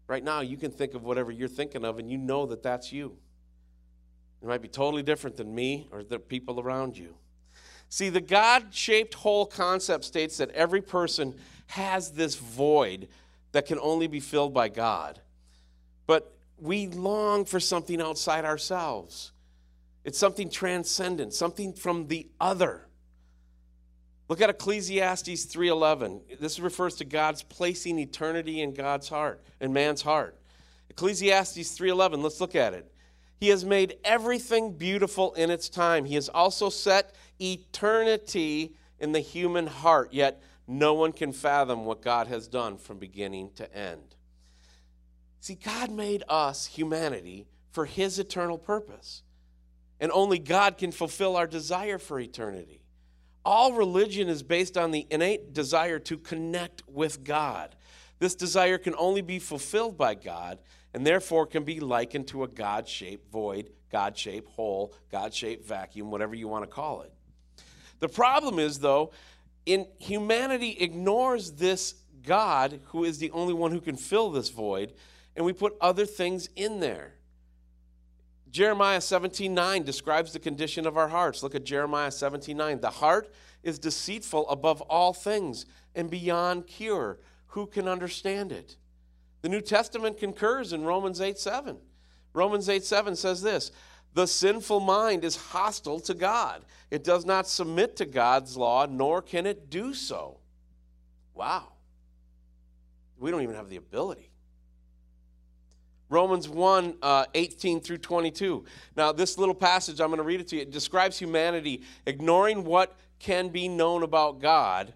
Right 0.08 0.24
now, 0.24 0.42
you 0.42 0.58
can 0.58 0.72
think 0.72 0.96
of 0.96 1.04
whatever 1.04 1.32
you're 1.32 1.48
thinking 1.48 1.86
of, 1.86 2.00
and 2.00 2.10
you 2.10 2.18
know 2.18 2.46
that 2.48 2.64
that's 2.64 2.92
you. 2.92 3.18
It 4.42 4.48
might 4.48 4.62
be 4.62 4.68
totally 4.68 5.04
different 5.04 5.38
than 5.38 5.54
me 5.54 5.88
or 5.92 6.04
the 6.04 6.18
people 6.18 6.60
around 6.60 6.98
you. 6.98 7.16
See, 7.90 8.10
the 8.10 8.22
God 8.22 8.68
shaped 8.72 9.14
hole 9.16 9.46
concept 9.46 10.06
states 10.06 10.38
that 10.38 10.52
every 10.52 10.82
person 10.82 11.36
has 11.68 12.12
this 12.12 12.36
void 12.36 13.08
that 13.52 13.66
can 13.66 13.80
only 13.80 14.08
be 14.08 14.20
filled 14.20 14.54
by 14.54 14.70
God. 14.70 15.20
But 16.08 16.36
we 16.58 16.88
long 16.88 17.46
for 17.46 17.60
something 17.60 18.02
outside 18.02 18.46
ourselves. 18.46 19.32
It's 20.04 20.18
something 20.18 20.50
transcendent, 20.50 21.34
something 21.34 21.74
from 21.74 22.08
the 22.08 22.28
other. 22.40 22.89
Look 24.30 24.42
at 24.42 24.50
Ecclesiastes 24.50 25.46
3:11. 25.46 26.22
This 26.40 26.60
refers 26.60 26.96
to 26.98 27.06
God's 27.06 27.42
placing 27.42 27.98
eternity 27.98 28.62
in 28.62 28.74
God's 28.74 29.10
heart, 29.10 29.44
in 29.60 29.74
man's 29.74 30.04
heart. 30.04 30.40
Ecclesiastes 30.92 31.76
3:11, 31.76 32.22
let's 32.22 32.40
look 32.40 32.56
at 32.56 32.76
it. 32.76 32.94
He 33.40 33.50
has 33.50 33.66
made 33.66 33.98
everything 34.04 34.74
beautiful 34.74 35.34
in 35.34 35.50
its 35.50 35.68
time. 35.68 36.06
He 36.06 36.16
has 36.16 36.30
also 36.30 36.70
set 36.70 37.16
eternity 37.42 38.76
in 39.00 39.14
the 39.14 39.20
human 39.20 39.66
heart, 39.66 40.14
yet 40.14 40.42
no 40.68 40.94
one 40.94 41.12
can 41.12 41.34
fathom 41.34 41.86
what 41.86 42.02
God 42.02 42.28
has 42.28 42.48
done 42.48 42.78
from 42.78 43.00
beginning 43.00 43.52
to 43.54 43.74
end. 43.76 44.16
See, 45.40 45.56
God 45.56 45.90
made 45.90 46.24
us, 46.30 46.68
humanity, 46.68 47.48
for 47.72 47.86
His 47.86 48.20
eternal 48.20 48.58
purpose. 48.58 49.24
And 50.00 50.12
only 50.12 50.38
God 50.38 50.78
can 50.78 50.92
fulfill 50.92 51.36
our 51.36 51.48
desire 51.48 51.98
for 51.98 52.20
eternity. 52.20 52.79
All 53.46 53.74
religion 53.74 54.28
is 54.28 54.44
based 54.44 54.78
on 54.78 54.92
the 54.92 55.08
innate 55.10 55.54
desire 55.54 56.00
to 56.00 56.18
connect 56.18 56.84
with 56.88 57.24
God. 57.24 57.76
This 58.20 58.36
desire 58.36 58.78
can 58.78 58.96
only 58.98 59.22
be 59.22 59.40
fulfilled 59.40 59.98
by 59.98 60.16
God 60.16 60.60
and 60.94 61.06
therefore 61.06 61.46
can 61.46 61.64
be 61.64 61.80
likened 61.80 62.28
to 62.28 62.44
a 62.44 62.48
God 62.48 62.88
shaped 62.88 63.32
void, 63.32 63.70
God 63.92 64.18
shaped 64.18 64.50
hole, 64.50 64.94
God 65.12 65.34
shaped 65.34 65.68
vacuum, 65.68 66.12
whatever 66.12 66.36
you 66.36 66.48
want 66.48 66.64
to 66.64 66.70
call 66.70 67.02
it. 67.02 67.14
The 68.00 68.10
problem 68.10 68.60
is, 68.60 68.80
though, 68.80 69.12
in 69.66 69.88
humanity 70.00 70.78
ignores 70.80 71.52
this 71.54 71.96
God 72.24 72.80
who 72.88 73.04
is 73.04 73.20
the 73.20 73.32
only 73.32 73.54
one 73.54 73.72
who 73.72 73.82
can 73.82 73.96
fill 73.96 74.32
this 74.32 74.50
void, 74.50 74.94
and 75.36 75.46
we 75.46 75.54
put 75.54 75.76
other 75.80 76.06
things 76.06 76.50
in 76.56 76.80
there. 76.80 77.14
Jeremiah 78.52 79.02
17 79.02 79.54
9 79.54 79.84
describes 79.84 80.34
the 80.34 80.40
condition 80.40 80.88
of 80.88 80.98
our 80.98 81.08
hearts. 81.08 81.44
Look 81.44 81.56
at 81.56 81.64
Jeremiah 81.64 82.12
17 82.12 82.58
9. 82.58 82.82
The 82.82 82.90
heart 82.90 83.34
is 83.64 83.78
deceitful 83.78 84.50
above 84.50 84.82
all 84.82 85.14
things 85.14 85.66
and 85.96 86.10
beyond 86.10 86.68
cure. 86.68 87.20
Who 87.48 87.68
can 87.68 87.88
understand 87.88 88.52
it? 88.52 88.78
The 89.42 89.50
New 89.50 89.62
Testament 89.62 90.18
concurs 90.18 90.74
in 90.74 90.84
Romans 90.84 91.22
8 91.22 91.38
7. 91.38 91.78
Romans 92.34 92.70
8 92.70 92.84
7 92.84 93.16
says 93.16 93.42
this 93.42 93.72
The 94.14 94.28
sinful 94.28 94.80
mind 94.80 95.24
is 95.24 95.36
hostile 95.36 96.00
to 96.02 96.14
God. 96.14 96.66
It 96.90 97.04
does 97.04 97.26
not 97.26 97.48
submit 97.48 97.96
to 97.98 98.06
God's 98.06 98.58
law, 98.58 98.86
nor 98.90 99.22
can 99.22 99.46
it 99.46 99.70
do 99.70 99.94
so. 99.94 100.40
Wow. 101.34 101.74
We 103.18 103.32
don't 103.32 103.44
even 103.44 103.56
have 103.56 103.70
the 103.70 103.76
ability. 103.76 104.29
Romans 106.10 106.50
1 106.50 106.96
uh, 107.02 107.26
18 107.34 107.82
through 107.82 108.00
22. 108.00 108.66
Now, 108.98 109.12
this 109.12 109.38
little 109.38 109.56
passage, 109.56 110.02
I'm 110.02 110.08
going 110.08 110.18
to 110.18 110.24
read 110.24 110.42
it 110.42 110.48
to 110.50 110.56
you. 110.56 110.64
It 110.64 110.72
describes 110.72 111.20
humanity 111.20 111.84
ignoring 112.06 112.66
what 112.66 112.98
can 113.20 113.50
be 113.50 113.68
known 113.68 114.04
about 114.04 114.40
God 114.40 114.94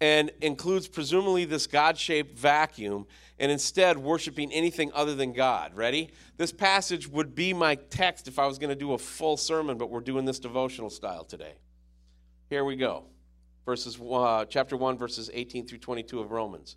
and 0.00 0.30
includes 0.40 0.86
presumably 0.86 1.44
this 1.44 1.66
God 1.66 1.98
shaped 1.98 2.38
vacuum 2.38 3.06
and 3.38 3.50
instead 3.50 3.98
worshiping 3.98 4.52
anything 4.52 4.92
other 4.94 5.14
than 5.14 5.32
God. 5.32 5.74
Ready? 5.74 6.10
This 6.36 6.52
passage 6.52 7.08
would 7.08 7.34
be 7.34 7.52
my 7.52 7.74
text 7.74 8.28
if 8.28 8.38
I 8.38 8.46
was 8.46 8.58
going 8.58 8.70
to 8.70 8.76
do 8.76 8.92
a 8.92 8.98
full 8.98 9.36
sermon, 9.36 9.78
but 9.78 9.90
we're 9.90 10.00
doing 10.00 10.24
this 10.24 10.38
devotional 10.38 10.90
style 10.90 11.24
today. 11.24 11.54
Here 12.50 12.64
we 12.64 12.76
go. 12.76 13.04
Verses 13.64 13.98
uh, 14.00 14.44
chapter 14.44 14.76
1 14.76 14.98
verses 14.98 15.30
18 15.32 15.66
through 15.66 15.78
22 15.78 16.20
of 16.20 16.30
Romans. 16.30 16.76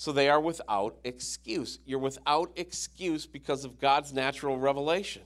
so 0.00 0.12
they 0.12 0.30
are 0.30 0.40
without 0.40 0.96
excuse. 1.04 1.78
You're 1.84 1.98
without 1.98 2.52
excuse 2.56 3.26
because 3.26 3.66
of 3.66 3.78
God's 3.78 4.14
natural 4.14 4.58
revelation. 4.58 5.20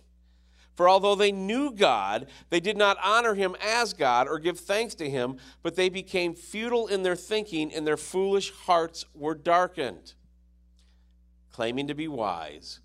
For 0.74 0.88
although 0.88 1.14
they 1.14 1.30
knew 1.30 1.70
God, 1.70 2.26
they 2.50 2.58
did 2.58 2.76
not 2.76 2.96
honor 3.00 3.34
him 3.36 3.54
as 3.62 3.92
God 3.92 4.26
or 4.26 4.40
give 4.40 4.58
thanks 4.58 4.96
to 4.96 5.08
him, 5.08 5.36
but 5.62 5.76
they 5.76 5.88
became 5.88 6.34
futile 6.34 6.88
in 6.88 7.04
their 7.04 7.14
thinking, 7.14 7.72
and 7.72 7.86
their 7.86 7.96
foolish 7.96 8.50
hearts 8.50 9.04
were 9.14 9.36
darkened. 9.36 10.14
Claiming 11.52 11.86
to 11.86 11.94
be 11.94 12.08
wise, 12.08 12.80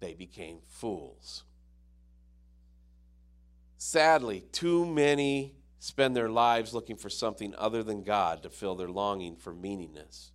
they 0.00 0.14
became 0.14 0.60
fools. 0.66 1.44
Sadly, 3.76 4.46
too 4.50 4.86
many 4.86 5.56
spend 5.78 6.16
their 6.16 6.30
lives 6.30 6.72
looking 6.72 6.96
for 6.96 7.10
something 7.10 7.54
other 7.58 7.82
than 7.82 8.02
God 8.02 8.42
to 8.44 8.48
fill 8.48 8.76
their 8.76 8.88
longing 8.88 9.36
for 9.36 9.52
meaningless 9.52 10.30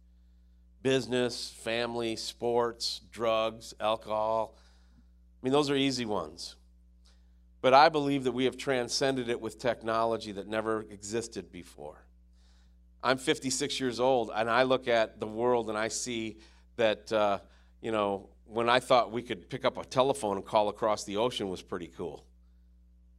business, 0.82 1.52
family, 1.52 2.16
sports, 2.16 3.02
drugs, 3.12 3.74
alcohol. 3.80 4.56
I 5.42 5.46
mean, 5.46 5.54
those 5.54 5.70
are 5.70 5.76
easy 5.76 6.06
ones. 6.06 6.56
But 7.62 7.74
I 7.74 7.90
believe 7.90 8.24
that 8.24 8.32
we 8.32 8.46
have 8.46 8.58
transcended 8.58 9.30
it 9.30 9.40
with 9.42 9.60
technology 9.60 10.32
that 10.34 10.48
never 10.48 10.82
existed 10.90 11.52
before. 11.52 12.06
I'm 13.04 13.18
56 13.18 13.80
years 13.80 14.00
old, 14.00 14.32
and 14.34 14.50
I 14.50 14.64
look 14.64 14.88
at 14.88 15.20
the 15.20 15.28
world 15.28 15.70
and 15.70 15.78
I 15.78 15.88
see 15.88 16.38
that, 16.76 17.12
uh, 17.12 17.40
you 17.82 17.92
know, 17.92 18.30
when 18.46 18.70
I 18.70 18.80
thought 18.80 19.12
we 19.12 19.22
could 19.22 19.50
pick 19.50 19.64
up 19.64 19.78
a 19.78 19.86
telephone 19.86 20.38
and 20.38 20.46
call 20.46 20.70
across 20.70 21.04
the 21.04 21.18
ocean 21.18 21.50
was 21.50 21.62
pretty 21.62 21.88
cool. 21.88 22.26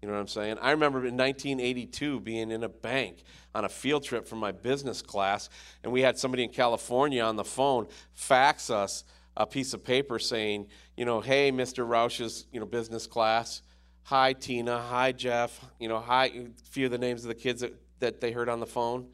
You 0.00 0.08
know 0.08 0.14
what 0.14 0.20
I'm 0.20 0.28
saying? 0.28 0.58
I 0.60 0.70
remember 0.70 0.98
in 1.00 1.16
1982 1.16 2.20
being 2.20 2.50
in 2.50 2.64
a 2.64 2.68
bank 2.68 3.22
on 3.54 3.66
a 3.66 3.68
field 3.68 4.02
trip 4.02 4.26
for 4.26 4.36
my 4.36 4.50
business 4.50 5.02
class, 5.02 5.50
and 5.84 5.92
we 5.92 6.00
had 6.00 6.18
somebody 6.18 6.42
in 6.42 6.50
California 6.50 7.22
on 7.22 7.36
the 7.36 7.44
phone 7.44 7.86
fax 8.14 8.70
us 8.70 9.04
a 9.36 9.46
piece 9.46 9.74
of 9.74 9.84
paper 9.84 10.18
saying, 10.18 10.66
you 10.96 11.04
know, 11.04 11.20
hey, 11.20 11.52
Mr. 11.52 11.86
Roush's, 11.86 12.46
you 12.52 12.60
know, 12.60 12.66
business 12.66 13.06
class. 13.06 13.62
Hi, 14.04 14.32
Tina. 14.32 14.80
Hi, 14.80 15.12
Jeff. 15.12 15.64
You 15.78 15.88
know, 15.88 15.98
hi, 15.98 16.26
a 16.26 16.46
few 16.70 16.86
of 16.86 16.92
the 16.92 16.98
names 16.98 17.24
of 17.24 17.28
the 17.28 17.34
kids 17.34 17.60
that, 17.60 17.74
that 18.00 18.20
they 18.20 18.32
heard 18.32 18.48
on 18.48 18.60
the 18.60 18.66
phone. 18.66 19.08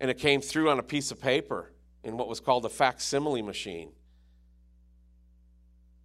And 0.00 0.10
it 0.10 0.18
came 0.18 0.40
through 0.40 0.70
on 0.70 0.78
a 0.78 0.82
piece 0.82 1.10
of 1.10 1.20
paper 1.20 1.72
in 2.04 2.16
what 2.16 2.28
was 2.28 2.40
called 2.40 2.64
a 2.64 2.68
facsimile 2.68 3.42
machine. 3.42 3.92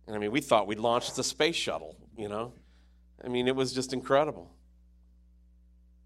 And 0.07 0.15
I 0.15 0.19
mean, 0.19 0.31
we 0.31 0.41
thought 0.41 0.67
we'd 0.67 0.79
launched 0.79 1.15
the 1.15 1.23
space 1.23 1.55
shuttle, 1.55 1.95
you 2.17 2.29
know. 2.29 2.53
I 3.23 3.27
mean, 3.27 3.47
it 3.47 3.55
was 3.55 3.73
just 3.73 3.93
incredible. 3.93 4.51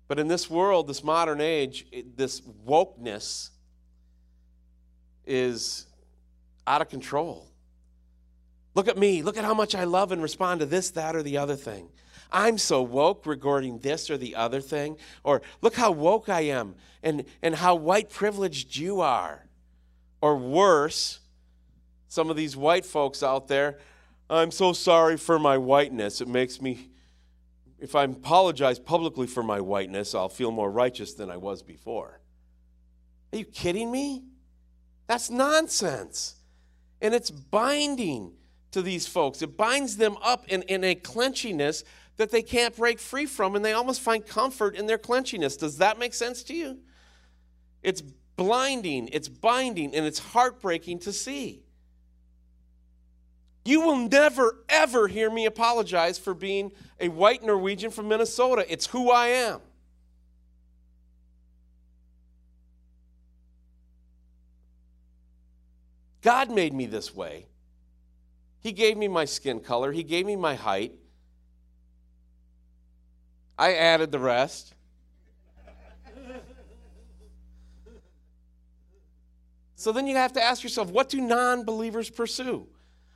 But 0.08 0.20
in 0.20 0.28
this 0.28 0.50
world, 0.50 0.88
this 0.88 1.04
modern 1.04 1.42
age, 1.42 1.86
this 2.16 2.42
wokeness 2.42 3.50
is 5.26 5.88
out 6.68 6.82
of 6.82 6.90
control. 6.90 7.48
Look 8.76 8.88
at 8.88 8.98
me. 8.98 9.22
Look 9.22 9.38
at 9.38 9.46
how 9.46 9.54
much 9.54 9.74
I 9.74 9.86
love 9.86 10.12
and 10.12 10.22
respond 10.22 10.60
to 10.60 10.66
this, 10.66 10.92
that, 10.92 11.16
or 11.16 11.24
the 11.24 11.38
other 11.38 11.56
thing. 11.56 11.90
I'm 12.32 12.58
so 12.58 12.82
woke 12.82 13.26
regarding 13.26 13.80
this 13.80 14.10
or 14.10 14.18
the 14.18 14.36
other 14.36 14.62
thing. 14.62 14.98
Or 15.24 15.42
look 15.62 15.76
how 15.76 15.92
woke 15.92 16.28
I 16.28 16.42
am 16.42 16.76
and, 17.02 17.24
and 17.42 17.56
how 17.56 17.76
white 17.76 18.10
privileged 18.10 18.76
you 18.76 19.00
are. 19.02 19.46
Or 20.22 20.36
worse, 20.36 21.20
some 22.10 22.30
of 22.30 22.36
these 22.36 22.58
white 22.58 22.86
folks 22.86 23.24
out 23.24 23.48
there, 23.48 23.80
I'm 24.30 24.52
so 24.52 24.74
sorry 24.74 25.18
for 25.18 25.40
my 25.40 25.58
whiteness. 25.58 26.20
It 26.20 26.28
makes 26.28 26.62
me 26.62 26.90
if 27.86 27.94
I 27.94 28.06
apologize 28.06 28.80
publicly 28.80 29.28
for 29.28 29.44
my 29.44 29.62
whiteness, 29.62 30.16
I'll 30.16 30.28
feel 30.28 30.50
more 30.50 30.72
righteous 30.72 31.14
than 31.14 31.30
I 31.30 31.38
was 31.38 31.62
before. 31.62 32.20
Are 33.32 33.38
you 33.38 33.46
kidding 33.46 33.92
me? 33.92 34.24
That's 35.06 35.30
nonsense. 35.30 36.38
And 37.00 37.14
it's 37.14 37.30
binding 37.30 38.34
to 38.72 38.82
these 38.82 39.06
folks. 39.06 39.44
It 39.44 39.56
binds 39.56 39.98
them 39.98 40.18
up 40.24 40.48
in, 40.48 40.64
in 40.64 40.84
a 40.84 40.96
clenchiness 40.96 41.84
that 42.18 42.32
they 42.32 42.42
can't 42.42 42.76
break 42.76 42.98
free 42.98 43.28
from, 43.28 43.56
and 43.56 43.64
they 43.64 43.74
almost 43.74 44.02
find 44.02 44.26
comfort 44.26 44.76
in 44.76 44.88
their 44.88 44.98
clenchiness. 44.98 45.56
Does 45.56 45.78
that 45.78 46.00
make 46.00 46.16
sense 46.16 46.42
to 46.46 46.56
you? 46.56 46.80
It's 47.84 48.02
blinding, 48.02 49.10
it's 49.14 49.30
binding, 49.30 49.94
and 49.94 50.08
it's 50.08 50.18
heartbreaking 50.18 51.00
to 51.00 51.14
see. 51.14 51.65
You 53.66 53.82
will 53.82 53.98
never, 54.08 54.64
ever 54.70 55.08
hear 55.08 55.32
me 55.32 55.48
apologize 55.48 56.20
for 56.20 56.36
being 56.36 56.72
a 57.00 57.10
white 57.10 57.44
Norwegian 57.44 57.90
from 57.90 58.08
Minnesota. 58.08 58.64
It's 58.72 58.86
who 58.86 59.10
I 59.10 59.28
am. 59.28 59.60
God 66.22 66.52
made 66.52 66.74
me 66.74 66.86
this 66.86 67.14
way. 67.14 67.48
He 68.60 68.72
gave 68.72 68.98
me 68.98 69.08
my 69.08 69.26
skin 69.26 69.60
color, 69.60 69.92
He 69.92 70.04
gave 70.04 70.28
me 70.28 70.36
my 70.36 70.54
height. 70.54 70.94
I 73.58 73.74
added 73.76 74.12
the 74.12 74.20
rest. 74.20 74.74
So 79.76 79.92
then 79.92 80.08
you 80.08 80.16
have 80.16 80.34
to 80.34 80.44
ask 80.44 80.64
yourself 80.64 80.90
what 80.90 81.10
do 81.10 81.22
non 81.22 81.64
believers 81.64 82.10
pursue? 82.10 82.68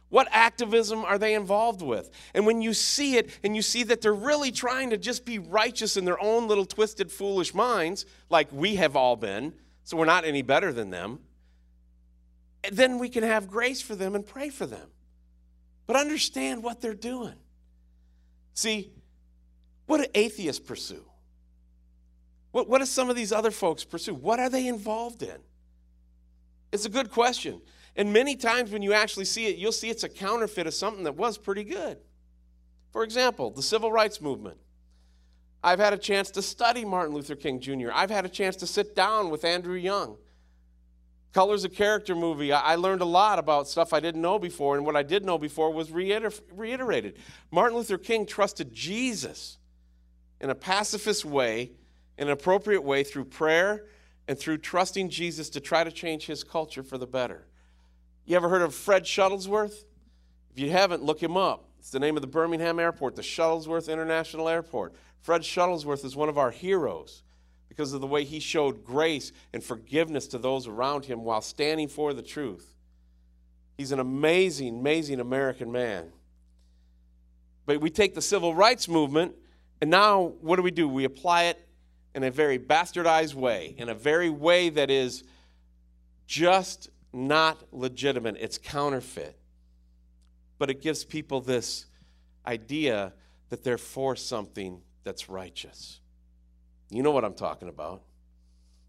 What 0.10 0.28
activism 0.32 1.06
are 1.06 1.18
they 1.18 1.36
involved 1.36 1.82
with? 1.82 2.10
And 2.34 2.46
when 2.46 2.62
you 2.62 2.74
see 2.74 3.18
it 3.18 3.30
and 3.44 3.56
you 3.56 3.62
see 3.62 3.84
that 3.84 4.02
they're 4.02 4.14
really 4.14 4.52
trying 4.52 4.90
to 4.90 4.98
just 4.98 5.24
be 5.24 5.38
righteous 5.38 5.98
in 5.98 6.06
their 6.06 6.22
own 6.22 6.48
little 6.48 6.66
twisted, 6.66 7.12
foolish 7.12 7.54
minds, 7.54 8.06
like 8.30 8.52
we 8.52 8.76
have 8.76 8.96
all 8.96 9.16
been, 9.16 9.54
so 9.84 9.98
we're 9.98 10.06
not 10.06 10.26
any 10.26 10.42
better 10.42 10.74
than 10.74 10.90
them, 10.90 11.20
then 12.72 12.98
we 12.98 13.08
can 13.08 13.24
have 13.24 13.48
grace 13.48 13.82
for 13.82 13.96
them 13.96 14.16
and 14.16 14.26
pray 14.26 14.50
for 14.50 14.66
them. 14.66 14.90
But 15.86 15.96
understand 15.96 16.64
what 16.64 16.82
they're 16.82 16.94
doing. 16.94 17.36
See, 18.54 18.92
what 19.86 19.98
do 19.98 20.06
atheists 20.14 20.60
pursue? 20.60 21.06
What, 22.52 22.68
what 22.68 22.80
do 22.80 22.86
some 22.86 23.10
of 23.10 23.16
these 23.16 23.32
other 23.32 23.52
folks 23.52 23.84
pursue? 23.84 24.16
What 24.16 24.40
are 24.40 24.50
they 24.50 24.68
involved 24.68 25.22
in? 25.22 25.38
It's 26.72 26.86
a 26.86 26.90
good 26.90 27.12
question. 27.12 27.62
And 28.00 28.14
many 28.14 28.38
times 28.38 28.72
when 28.72 28.82
you 28.82 28.94
actually 28.94 29.26
see 29.26 29.48
it, 29.48 29.58
you'll 29.58 29.74
see 29.74 29.90
it's 29.90 30.06
a 30.06 30.10
counterfeit 30.10 30.66
of 30.66 30.74
something 30.74 31.04
that 31.04 31.18
was 31.18 31.38
pretty 31.38 31.66
good. 31.66 31.98
For 32.94 33.04
example, 33.04 33.52
the 33.52 33.62
civil 33.62 33.92
rights 33.92 34.22
movement. 34.22 34.58
I've 35.62 35.80
had 35.80 35.92
a 35.92 35.98
chance 35.98 36.32
to 36.32 36.42
study 36.42 36.86
Martin 36.86 37.14
Luther 37.14 37.36
King 37.36 37.60
Jr., 37.60 37.90
I've 37.94 38.10
had 38.10 38.24
a 38.24 38.30
chance 38.30 38.56
to 38.56 38.68
sit 38.68 38.96
down 38.96 39.30
with 39.30 39.44
Andrew 39.44 39.76
Young. 39.76 40.16
Colors 41.34 41.66
of 41.66 41.74
Character 41.74 42.16
movie, 42.16 42.54
I 42.54 42.76
learned 42.76 43.02
a 43.02 43.06
lot 43.06 43.38
about 43.38 43.68
stuff 43.68 43.92
I 43.92 44.00
didn't 44.00 44.22
know 44.22 44.40
before, 44.40 44.78
and 44.78 44.86
what 44.86 44.96
I 44.96 45.04
did 45.04 45.26
know 45.26 45.38
before 45.38 45.74
was 45.74 45.92
reiter- 45.92 46.32
reiterated. 46.56 47.18
Martin 47.52 47.78
Luther 47.78 47.98
King 47.98 48.26
trusted 48.26 48.74
Jesus 48.74 49.58
in 50.40 50.50
a 50.50 50.56
pacifist 50.56 51.26
way, 51.26 51.74
in 52.18 52.28
an 52.28 52.32
appropriate 52.32 52.82
way, 52.82 53.04
through 53.04 53.26
prayer 53.26 53.88
and 54.30 54.40
through 54.40 54.60
trusting 54.60 55.10
Jesus 55.10 55.50
to 55.50 55.60
try 55.60 55.84
to 55.84 55.92
change 55.92 56.28
his 56.28 56.46
culture 56.46 56.82
for 56.82 56.98
the 56.98 57.06
better. 57.06 57.49
You 58.30 58.36
ever 58.36 58.48
heard 58.48 58.62
of 58.62 58.76
Fred 58.76 59.06
Shuttlesworth? 59.06 59.86
If 60.52 60.60
you 60.60 60.70
haven't, 60.70 61.02
look 61.02 61.20
him 61.20 61.36
up. 61.36 61.66
It's 61.80 61.90
the 61.90 62.00
name 62.00 62.16
of 62.16 62.22
the 62.22 62.28
Birmingham 62.28 62.80
airport, 62.80 63.16
the 63.16 63.24
Shuttlesworth 63.24 63.92
International 63.92 64.48
Airport. 64.48 64.94
Fred 65.22 65.42
Shuttlesworth 65.42 66.06
is 66.06 66.16
one 66.16 66.30
of 66.30 66.38
our 66.38 66.52
heroes 66.52 67.24
because 67.70 67.92
of 67.92 68.02
the 68.02 68.08
way 68.08 68.24
he 68.24 68.40
showed 68.40 68.86
grace 68.86 69.32
and 69.52 69.64
forgiveness 69.64 70.28
to 70.28 70.38
those 70.38 70.68
around 70.68 71.06
him 71.06 71.24
while 71.24 71.42
standing 71.42 71.88
for 71.88 72.14
the 72.14 72.22
truth. 72.22 72.76
He's 73.80 73.92
an 73.92 74.00
amazing, 74.00 74.78
amazing 74.78 75.20
American 75.20 75.72
man. 75.72 76.12
But 77.66 77.82
we 77.82 77.90
take 77.90 78.14
the 78.14 78.22
civil 78.22 78.54
rights 78.54 78.88
movement, 78.88 79.34
and 79.82 79.90
now 79.90 80.34
what 80.42 80.58
do 80.58 80.62
we 80.62 80.70
do? 80.70 80.88
We 80.88 81.06
apply 81.06 81.46
it 81.46 81.68
in 82.14 82.24
a 82.24 82.30
very 82.30 82.60
bastardized 82.60 83.34
way, 83.34 83.74
in 83.76 83.90
a 83.90 83.96
very 83.96 84.30
way 84.30 84.70
that 84.70 84.92
is 84.92 85.24
just 86.28 86.92
not 87.12 87.64
legitimate, 87.72 88.38
it's 88.40 88.58
counterfeit. 88.58 89.38
But 90.58 90.70
it 90.70 90.82
gives 90.82 91.04
people 91.04 91.42
this 91.42 91.86
idea 92.46 93.14
that 93.50 93.64
they're 93.64 93.78
for 93.78 94.16
something 94.16 94.82
that's 95.04 95.30
righteous. 95.30 96.00
You 96.90 97.04
know 97.04 97.12
what 97.12 97.24
I'm 97.24 97.34
talking 97.34 97.70
about. 97.70 98.02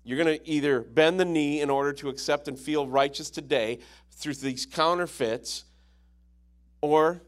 You're 0.05 0.23
going 0.23 0.39
to 0.39 0.49
either 0.49 0.81
bend 0.81 1.21
the 1.21 1.25
knee 1.25 1.61
in 1.61 1.71
order 1.71 1.93
to 1.95 2.09
accept 2.09 2.49
and 2.49 2.59
feel 2.59 2.89
righteous 2.89 3.31
today 3.31 3.79
through 4.13 4.35
these 4.35 4.67
counterfeits, 4.67 5.65
or 6.81 7.23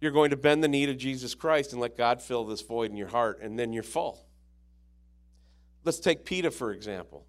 you're 0.00 0.12
going 0.12 0.30
to 0.30 0.36
bend 0.36 0.64
the 0.64 0.68
knee 0.68 0.86
to 0.86 0.94
Jesus 0.94 1.34
Christ 1.34 1.72
and 1.72 1.80
let 1.80 1.96
God 1.96 2.22
fill 2.22 2.44
this 2.44 2.62
void 2.62 2.90
in 2.90 2.96
your 2.96 3.08
heart, 3.08 3.40
and 3.40 3.58
then 3.58 3.72
you're 3.72 3.82
full. 3.82 4.24
Let's 5.84 6.00
take 6.00 6.24
PETA, 6.24 6.50
for 6.50 6.72
example, 6.72 7.26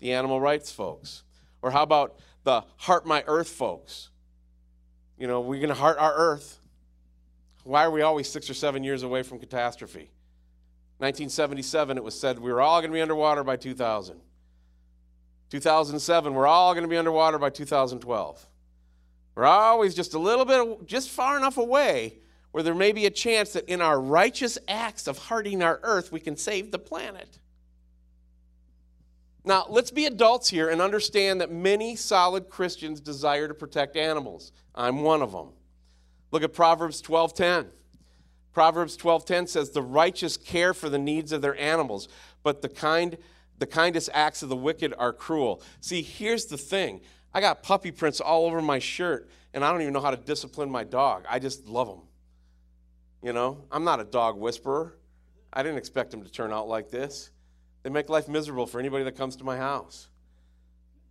the 0.00 0.12
animal 0.12 0.40
rights 0.40 0.72
folks. 0.72 1.22
Or 1.62 1.70
how 1.70 1.84
about 1.84 2.18
the 2.44 2.64
Heart 2.76 3.06
My 3.06 3.24
Earth 3.26 3.48
folks? 3.48 4.10
You 5.18 5.26
know, 5.26 5.40
we're 5.40 5.60
going 5.60 5.68
to 5.68 5.74
heart 5.74 5.98
our 5.98 6.14
earth. 6.14 6.58
Why 7.64 7.84
are 7.84 7.90
we 7.90 8.02
always 8.02 8.28
six 8.28 8.50
or 8.50 8.54
seven 8.54 8.82
years 8.82 9.02
away 9.02 9.22
from 9.22 9.38
catastrophe? 9.38 10.10
1977, 10.98 11.96
it 11.96 12.04
was 12.04 12.18
said 12.18 12.38
we 12.38 12.52
were 12.52 12.60
all 12.60 12.80
going 12.80 12.90
to 12.90 12.94
be 12.94 13.00
underwater 13.00 13.44
by 13.44 13.56
2000. 13.56 14.20
2007, 15.50 16.34
we're 16.34 16.46
all 16.46 16.72
going 16.72 16.82
to 16.84 16.88
be 16.88 16.96
underwater 16.96 17.38
by 17.38 17.50
2012. 17.50 18.46
We're 19.34 19.44
always 19.44 19.94
just 19.94 20.14
a 20.14 20.18
little 20.18 20.44
bit, 20.44 20.86
just 20.86 21.10
far 21.10 21.36
enough 21.36 21.58
away 21.58 22.18
where 22.52 22.62
there 22.62 22.74
may 22.74 22.92
be 22.92 23.06
a 23.06 23.10
chance 23.10 23.54
that 23.54 23.68
in 23.68 23.80
our 23.80 24.00
righteous 24.00 24.58
acts 24.68 25.06
of 25.06 25.18
hearting 25.18 25.62
our 25.62 25.80
earth, 25.82 26.12
we 26.12 26.20
can 26.20 26.36
save 26.36 26.70
the 26.70 26.78
planet. 26.78 27.38
Now, 29.44 29.66
let's 29.68 29.90
be 29.90 30.06
adults 30.06 30.48
here 30.48 30.68
and 30.68 30.80
understand 30.80 31.40
that 31.40 31.50
many 31.50 31.96
solid 31.96 32.48
Christians 32.48 33.00
desire 33.00 33.48
to 33.48 33.54
protect 33.54 33.96
animals. 33.96 34.52
I'm 34.74 35.02
one 35.02 35.20
of 35.20 35.32
them. 35.32 35.50
Look 36.30 36.42
at 36.42 36.52
Proverbs 36.52 37.00
12:10. 37.00 37.72
Proverbs 38.52 38.96
12:10 38.96 39.46
says, 39.46 39.70
"The 39.70 39.82
righteous 39.82 40.36
care 40.36 40.72
for 40.72 40.88
the 40.88 40.98
needs 40.98 41.32
of 41.32 41.42
their 41.42 41.56
animals, 41.56 42.08
but 42.42 42.62
the 42.62 42.68
kind 42.68 43.18
the 43.58 43.66
kindest 43.66 44.10
acts 44.12 44.42
of 44.42 44.48
the 44.48 44.56
wicked 44.56 44.94
are 44.96 45.12
cruel." 45.12 45.62
See, 45.80 46.02
here's 46.02 46.46
the 46.46 46.58
thing. 46.58 47.00
I 47.34 47.40
got 47.40 47.62
puppy 47.62 47.90
prints 47.90 48.20
all 48.20 48.46
over 48.46 48.60
my 48.60 48.78
shirt, 48.78 49.28
and 49.52 49.64
I 49.64 49.72
don't 49.72 49.80
even 49.82 49.92
know 49.92 50.00
how 50.00 50.10
to 50.10 50.16
discipline 50.16 50.70
my 50.70 50.84
dog. 50.84 51.24
I 51.28 51.38
just 51.38 51.66
love 51.66 51.88
them. 51.88 52.02
You 53.22 53.32
know, 53.32 53.64
I'm 53.70 53.84
not 53.84 54.00
a 54.00 54.04
dog 54.04 54.36
whisperer. 54.36 54.98
I 55.52 55.62
didn't 55.62 55.78
expect 55.78 56.12
him 56.12 56.22
to 56.22 56.30
turn 56.30 56.52
out 56.52 56.68
like 56.68 56.90
this. 56.90 57.30
They 57.82 57.90
make 57.90 58.08
life 58.08 58.28
miserable 58.28 58.66
for 58.66 58.78
anybody 58.78 59.04
that 59.04 59.16
comes 59.16 59.36
to 59.36 59.44
my 59.44 59.56
house. 59.56 60.08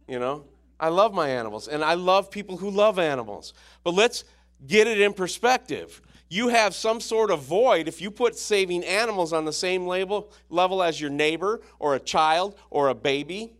You 0.07 0.19
know, 0.19 0.45
I 0.79 0.89
love 0.89 1.13
my 1.13 1.29
animals, 1.29 1.67
and 1.67 1.83
I 1.83 1.93
love 1.93 2.31
people 2.31 2.57
who 2.57 2.69
love 2.69 2.99
animals. 2.99 3.53
But 3.83 3.93
let's 3.93 4.23
get 4.65 4.87
it 4.87 4.99
in 4.99 5.13
perspective 5.13 6.01
you 6.31 6.47
have 6.47 6.73
some 6.73 7.01
sort 7.01 7.29
of 7.29 7.41
void 7.41 7.89
if 7.89 7.99
you 7.99 8.09
put 8.09 8.37
saving 8.37 8.85
animals 8.85 9.33
on 9.33 9.43
the 9.43 9.51
same 9.51 9.85
label, 9.85 10.31
level 10.49 10.81
as 10.81 10.99
your 10.99 11.09
neighbor 11.09 11.59
or 11.77 11.93
a 11.93 11.99
child 11.99 12.57
or 12.69 12.87
a 12.87 12.95
baby. 12.95 13.51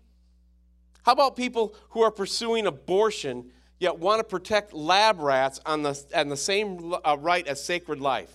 How 1.04 1.12
about 1.12 1.36
people 1.36 1.76
who 1.90 2.02
are 2.02 2.12
pursuing 2.12 2.66
abortion 2.68 3.52
yet 3.78 4.00
want 4.00 4.22
to 4.22 4.24
protect 4.24 4.72
lab 4.72 5.20
rats 5.20 5.60
on 5.66 5.84
the, 5.84 6.02
on 6.16 6.30
the 6.30 6.38
same 6.38 6.96
uh, 7.04 7.18
right 7.20 7.46
as 7.46 7.62
sacred 7.62 8.00
life? 8.00 8.32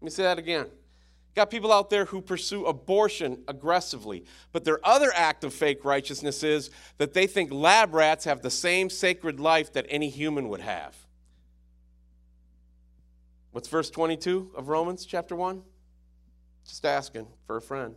Let 0.00 0.06
me 0.06 0.10
say 0.10 0.24
that 0.24 0.40
again. 0.40 0.66
Got 1.34 1.50
people 1.50 1.72
out 1.72 1.88
there 1.88 2.04
who 2.04 2.20
pursue 2.20 2.66
abortion 2.66 3.42
aggressively, 3.48 4.24
but 4.52 4.64
their 4.64 4.86
other 4.86 5.10
act 5.14 5.44
of 5.44 5.54
fake 5.54 5.84
righteousness 5.84 6.42
is 6.42 6.70
that 6.98 7.14
they 7.14 7.26
think 7.26 7.50
lab 7.50 7.94
rats 7.94 8.26
have 8.26 8.42
the 8.42 8.50
same 8.50 8.90
sacred 8.90 9.40
life 9.40 9.72
that 9.72 9.86
any 9.88 10.10
human 10.10 10.50
would 10.50 10.60
have. 10.60 10.94
What's 13.52 13.68
verse 13.68 13.88
22 13.88 14.52
of 14.54 14.68
Romans 14.68 15.06
chapter 15.06 15.34
1? 15.34 15.62
Just 16.66 16.84
asking 16.84 17.26
for 17.46 17.56
a 17.56 17.62
friend. 17.62 17.94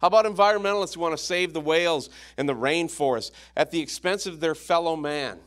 How 0.00 0.08
about 0.08 0.26
environmentalists 0.26 0.94
who 0.94 1.00
want 1.00 1.16
to 1.16 1.22
save 1.22 1.52
the 1.52 1.60
whales 1.60 2.10
and 2.36 2.48
the 2.48 2.54
rainforest 2.54 3.30
at 3.56 3.70
the 3.70 3.80
expense 3.80 4.26
of 4.26 4.40
their 4.40 4.54
fellow 4.54 4.96
man? 4.96 5.38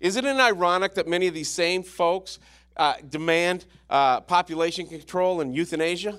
Isn't 0.00 0.26
it 0.26 0.36
ironic 0.36 0.94
that 0.94 1.06
many 1.06 1.28
of 1.28 1.34
these 1.34 1.50
same 1.50 1.82
folks 1.82 2.38
uh, 2.80 2.94
demand 3.10 3.66
uh, 3.90 4.22
population 4.22 4.86
control 4.86 5.42
and 5.42 5.54
euthanasia? 5.54 6.18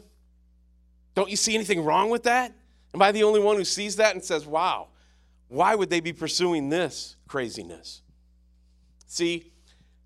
Don't 1.16 1.30
you 1.30 1.36
see 1.36 1.56
anything 1.56 1.84
wrong 1.84 2.12
with 2.12 2.24
that? 2.24 2.54
Am 2.94 3.02
I 3.02 3.12
the 3.12 3.24
only 3.24 3.40
one 3.40 3.56
who 3.56 3.66
sees 3.66 3.96
that 3.96 4.14
and 4.14 4.24
says, 4.24 4.46
wow, 4.46 4.90
why 5.48 5.74
would 5.74 5.90
they 5.90 6.00
be 6.00 6.14
pursuing 6.14 6.70
this 6.70 7.16
craziness? 7.28 8.04
See, 9.08 9.52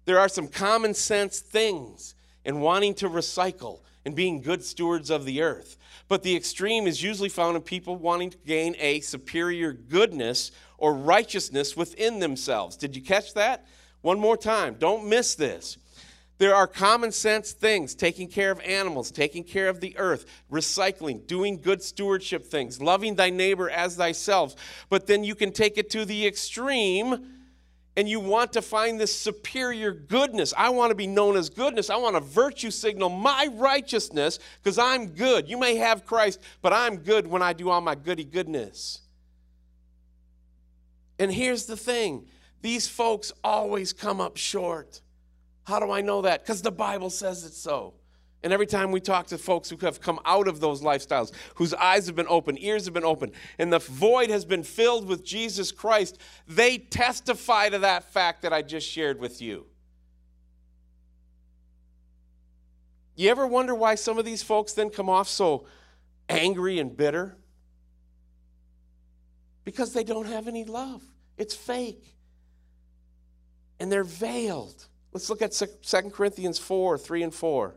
there 0.06 0.18
are 0.18 0.30
some 0.30 0.48
common 0.48 0.94
sense 0.94 1.42
things 1.42 2.16
in 2.46 2.62
wanting 2.62 2.94
to 2.96 3.10
recycle 3.10 3.82
and 4.06 4.16
being 4.16 4.42
good 4.42 4.64
stewards 4.64 5.10
of 5.10 5.26
the 5.26 5.42
earth. 5.42 5.78
But 6.08 6.24
the 6.24 6.38
extreme 6.38 6.88
is 6.88 7.04
usually 7.04 7.30
found 7.30 7.58
in 7.58 7.64
people 7.64 7.98
wanting 7.98 8.30
to 8.30 8.38
gain 8.46 8.78
a 8.80 9.02
superior 9.02 9.74
goodness 9.74 10.52
or 10.78 10.94
righteousness 10.94 11.76
within 11.76 12.20
themselves. 12.20 12.78
Did 12.78 12.96
you 12.96 13.02
catch 13.02 13.34
that? 13.34 13.68
One 14.02 14.20
more 14.20 14.38
time. 14.38 14.76
Don't 14.80 15.10
miss 15.10 15.36
this. 15.36 15.78
There 16.38 16.54
are 16.54 16.68
common 16.68 17.12
sense 17.12 17.54
things 17.54 17.96
taking 17.96 18.28
care 18.28 18.52
of 18.52 18.60
animals, 18.62 19.10
taking 19.10 19.44
care 19.44 19.70
of 19.70 19.80
the 19.80 19.98
earth, 19.98 20.26
recycling, 20.52 21.26
doing 21.28 21.62
good 21.62 21.82
stewardship 21.82 22.46
things, 22.46 22.82
loving 22.82 23.16
thy 23.16 23.30
neighbor 23.30 23.70
as 23.70 23.96
thyself. 23.96 24.56
But 24.90 25.08
then 25.08 25.24
you 25.24 25.34
can 25.34 25.52
take 25.54 25.78
it 25.78 25.90
to 25.92 26.04
the 26.04 26.28
extreme 26.28 27.32
and 27.98 28.10
you 28.10 28.20
want 28.20 28.52
to 28.54 28.62
find 28.62 29.00
this 29.00 29.18
superior 29.18 29.92
goodness. 29.92 30.54
I 30.58 30.70
want 30.70 30.92
to 30.92 30.96
be 30.96 31.08
known 31.08 31.38
as 31.38 31.50
goodness. 31.50 31.90
I 31.90 31.96
want 31.96 32.18
to 32.18 32.20
virtue 32.20 32.70
signal 32.70 33.08
my 33.08 33.48
righteousness 33.54 34.40
because 34.62 34.78
I'm 34.78 35.08
good. 35.08 35.48
You 35.48 35.58
may 35.58 35.78
have 35.78 36.06
Christ, 36.06 36.42
but 36.62 36.74
I'm 36.74 36.98
good 36.98 37.26
when 37.26 37.42
I 37.42 37.54
do 37.54 37.70
all 37.70 37.80
my 37.80 37.96
goody 37.96 38.26
goodness. 38.26 39.00
And 41.18 41.32
here's 41.32 41.66
the 41.66 41.78
thing 41.78 42.28
these 42.62 42.90
folks 42.90 43.32
always 43.42 43.94
come 43.94 44.20
up 44.20 44.36
short. 44.36 45.00
How 45.66 45.80
do 45.80 45.92
I 45.92 46.02
know 46.02 46.22
that? 46.22 46.44
Because 46.44 46.62
the 46.62 46.72
Bible 46.72 47.10
says 47.10 47.44
it 47.44 47.54
so. 47.54 47.96
And 48.44 48.54
every 48.54 48.68
time 48.68 48.92
we 48.92 49.00
talk 49.00 49.26
to 49.28 49.40
folks 49.40 49.72
who 49.72 49.78
have 49.78 50.00
come 50.00 50.20
out 50.24 50.48
of 50.48 50.60
those 50.60 50.84
lifestyles, 50.84 51.32
whose 51.56 51.74
eyes 51.74 52.06
have 52.06 52.16
been 52.16 52.28
open, 52.30 52.60
ears 52.60 52.86
have 52.86 52.94
been 52.94 53.04
open, 53.04 53.32
and 53.58 53.74
the 53.74 53.80
void 53.80 54.30
has 54.30 54.46
been 54.46 54.62
filled 54.62 55.08
with 55.08 55.26
Jesus 55.26 55.72
Christ, 55.72 56.20
they 56.48 56.78
testify 56.78 57.70
to 57.70 57.80
that 57.80 58.04
fact 58.04 58.44
that 58.44 58.54
I 58.54 58.62
just 58.62 58.88
shared 58.88 59.20
with 59.20 59.42
you. 59.42 59.66
You 63.16 63.32
ever 63.32 63.48
wonder 63.48 63.74
why 63.74 63.96
some 63.96 64.20
of 64.20 64.26
these 64.26 64.44
folks 64.44 64.74
then 64.74 64.92
come 64.92 65.10
off 65.10 65.28
so 65.28 65.66
angry 66.30 66.78
and 66.78 66.96
bitter? 66.96 67.38
Because 69.64 69.94
they 69.94 70.04
don't 70.04 70.28
have 70.28 70.48
any 70.48 70.66
love. 70.66 71.02
It's 71.38 71.56
fake. 71.56 72.16
And 73.80 73.92
they're 73.92 74.04
veiled. 74.04 74.86
Let's 75.16 75.30
look 75.30 75.42
at 75.42 75.54
2 75.54 76.10
Corinthians 76.10 76.60
4 76.60 76.98
3 76.98 77.24
and 77.24 77.34
4. 77.34 77.76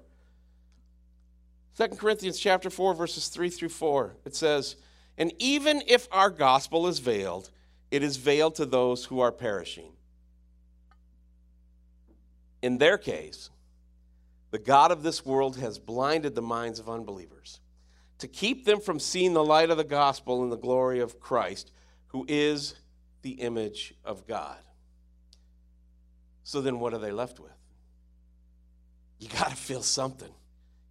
2 1.77 1.89
Corinthians 1.91 2.37
chapter 2.37 2.69
4 2.69 2.95
verses 2.95 3.29
3 3.29 3.49
through 3.49 3.69
4. 3.69 4.17
It 4.25 4.35
says, 4.35 4.75
"And 5.17 5.33
even 5.39 5.85
if 5.87 6.09
our 6.11 6.31
gospel 6.31 6.89
is 6.89 6.99
veiled, 6.99 7.53
it 7.93 8.03
is 8.03 8.17
veiled 8.17 8.57
to 8.57 8.67
those 8.67 9.05
who 9.05 9.21
are 9.21 9.31
perishing. 9.31 9.93
In 12.61 12.79
their 12.79 12.99
case, 12.99 13.51
the 14.51 14.59
God 14.59 14.91
of 14.91 15.05
this 15.05 15.25
world 15.25 15.59
has 15.59 15.79
blinded 15.79 16.35
the 16.35 16.43
minds 16.43 16.81
of 16.81 16.91
unbelievers 16.91 17.61
to 18.19 18.27
keep 18.27 18.65
them 18.65 18.81
from 18.81 18.99
seeing 18.99 19.35
the 19.35 19.45
light 19.45 19.71
of 19.71 19.77
the 19.77 19.85
gospel 19.85 20.43
and 20.43 20.51
the 20.51 20.57
glory 20.57 20.99
of 20.99 21.21
Christ, 21.21 21.71
who 22.09 22.27
is 22.29 22.75
the 23.23 23.35
image 23.35 23.95
of 24.05 24.27
God." 24.27 24.59
So 26.49 26.63
then, 26.63 26.81
what 26.81 26.95
are 26.95 26.99
they 26.99 27.13
left 27.13 27.39
with? 27.41 27.53
You 29.19 29.29
got 29.29 29.51
to 29.51 29.55
feel 29.55 29.83
something. 29.83 30.31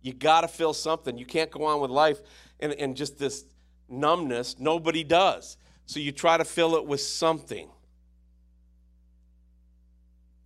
You 0.04 0.14
got 0.14 0.42
to 0.42 0.48
feel 0.48 0.72
something. 0.72 1.18
You 1.18 1.26
can't 1.26 1.50
go 1.50 1.66
on 1.66 1.82
with 1.82 1.90
life 1.90 2.20
and, 2.60 2.74
and 2.74 2.96
just 2.96 3.18
this 3.18 3.44
numbness. 3.90 4.60
Nobody 4.60 5.04
does. 5.04 5.58
So 5.88 6.00
you 6.00 6.12
try 6.12 6.38
to 6.38 6.46
fill 6.46 6.76
it 6.76 6.86
with 6.86 7.02
something. 7.02 7.72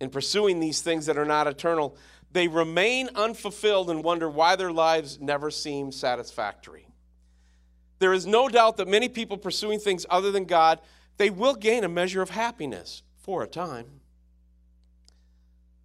In 0.00 0.08
pursuing 0.08 0.60
these 0.60 0.80
things 0.80 1.04
that 1.04 1.18
are 1.18 1.26
not 1.26 1.46
eternal, 1.46 1.94
they 2.30 2.48
remain 2.48 3.10
unfulfilled 3.14 3.90
and 3.90 4.02
wonder 4.02 4.30
why 4.30 4.56
their 4.56 4.72
lives 4.72 5.20
never 5.20 5.50
seem 5.50 5.92
satisfactory. 5.92 6.86
There 7.98 8.14
is 8.14 8.26
no 8.26 8.48
doubt 8.48 8.78
that 8.78 8.88
many 8.88 9.10
people 9.10 9.36
pursuing 9.36 9.78
things 9.78 10.06
other 10.08 10.30
than 10.30 10.46
God, 10.46 10.80
they 11.18 11.28
will 11.28 11.54
gain 11.54 11.84
a 11.84 11.88
measure 11.90 12.22
of 12.22 12.30
happiness 12.30 13.02
for 13.18 13.42
a 13.42 13.46
time. 13.46 14.00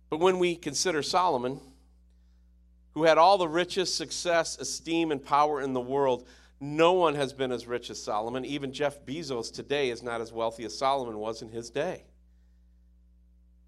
But 0.09 0.19
when 0.19 0.39
we 0.39 0.55
consider 0.55 1.03
Solomon, 1.03 1.59
who 2.93 3.03
had 3.03 3.17
all 3.17 3.37
the 3.37 3.47
richest 3.47 3.95
success, 3.95 4.57
esteem, 4.57 5.11
and 5.11 5.23
power 5.23 5.61
in 5.61 5.73
the 5.73 5.81
world, 5.81 6.27
no 6.59 6.93
one 6.93 7.15
has 7.15 7.33
been 7.33 7.51
as 7.51 7.67
rich 7.67 7.89
as 7.89 8.01
Solomon. 8.01 8.43
Even 8.45 8.73
Jeff 8.73 9.05
Bezos 9.05 9.53
today 9.53 9.89
is 9.89 10.01
not 10.01 10.21
as 10.21 10.31
wealthy 10.31 10.65
as 10.65 10.77
Solomon 10.77 11.17
was 11.17 11.41
in 11.41 11.49
his 11.49 11.69
day. 11.69 12.05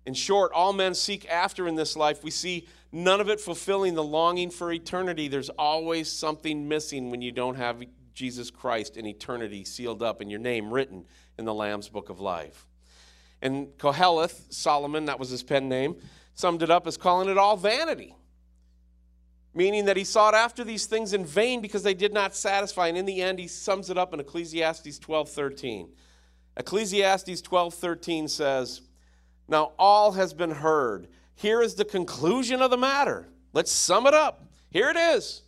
In 0.05 0.13
short, 0.15 0.51
all 0.53 0.73
men 0.73 0.95
seek 0.95 1.29
after 1.29 1.67
in 1.67 1.75
this 1.75 1.95
life, 1.95 2.23
we 2.23 2.31
see 2.31 2.67
none 2.91 3.21
of 3.21 3.29
it 3.29 3.39
fulfilling 3.39 3.93
the 3.93 4.03
longing 4.03 4.49
for 4.49 4.71
eternity. 4.71 5.27
There's 5.27 5.49
always 5.49 6.11
something 6.11 6.67
missing 6.67 7.11
when 7.11 7.21
you 7.21 7.31
don't 7.31 7.55
have 7.55 7.83
Jesus 8.15 8.49
Christ 8.49 8.97
in 8.97 9.05
eternity 9.05 9.63
sealed 9.63 10.01
up 10.01 10.21
and 10.21 10.31
your 10.31 10.39
name 10.39 10.73
written 10.73 11.05
in 11.37 11.45
the 11.45 11.53
Lamb's 11.53 11.89
book 11.89 12.09
of 12.09 12.19
life. 12.19 12.65
And 13.41 13.67
Koheleth, 13.77 14.51
Solomon, 14.51 15.05
that 15.05 15.19
was 15.19 15.29
his 15.29 15.43
pen 15.43 15.69
name, 15.69 15.95
summed 16.39 16.63
it 16.63 16.71
up 16.71 16.87
as 16.87 16.95
calling 16.95 17.27
it 17.27 17.37
all 17.37 17.57
vanity, 17.57 18.15
meaning 19.53 19.83
that 19.83 19.97
he 19.97 20.05
sought 20.05 20.33
after 20.33 20.63
these 20.63 20.85
things 20.85 21.11
in 21.11 21.25
vain 21.25 21.59
because 21.59 21.83
they 21.83 21.93
did 21.93 22.13
not 22.13 22.33
satisfy. 22.33 22.87
And 22.87 22.97
in 22.97 23.05
the 23.05 23.21
end, 23.21 23.39
he 23.39 23.47
sums 23.49 23.89
it 23.89 23.97
up 23.97 24.13
in 24.13 24.21
Ecclesiastes 24.21 24.99
12 24.99 25.29
13. 25.29 25.89
Ecclesiastes 26.55 27.41
12 27.41 27.73
13 27.73 28.29
says, 28.29 28.81
Now 29.49 29.73
all 29.77 30.13
has 30.13 30.33
been 30.33 30.51
heard. 30.51 31.09
Here 31.35 31.61
is 31.61 31.75
the 31.75 31.83
conclusion 31.83 32.61
of 32.61 32.71
the 32.71 32.77
matter. 32.77 33.27
Let's 33.51 33.71
sum 33.71 34.07
it 34.07 34.13
up. 34.13 34.45
Here 34.69 34.89
it 34.89 34.97
is 34.97 35.41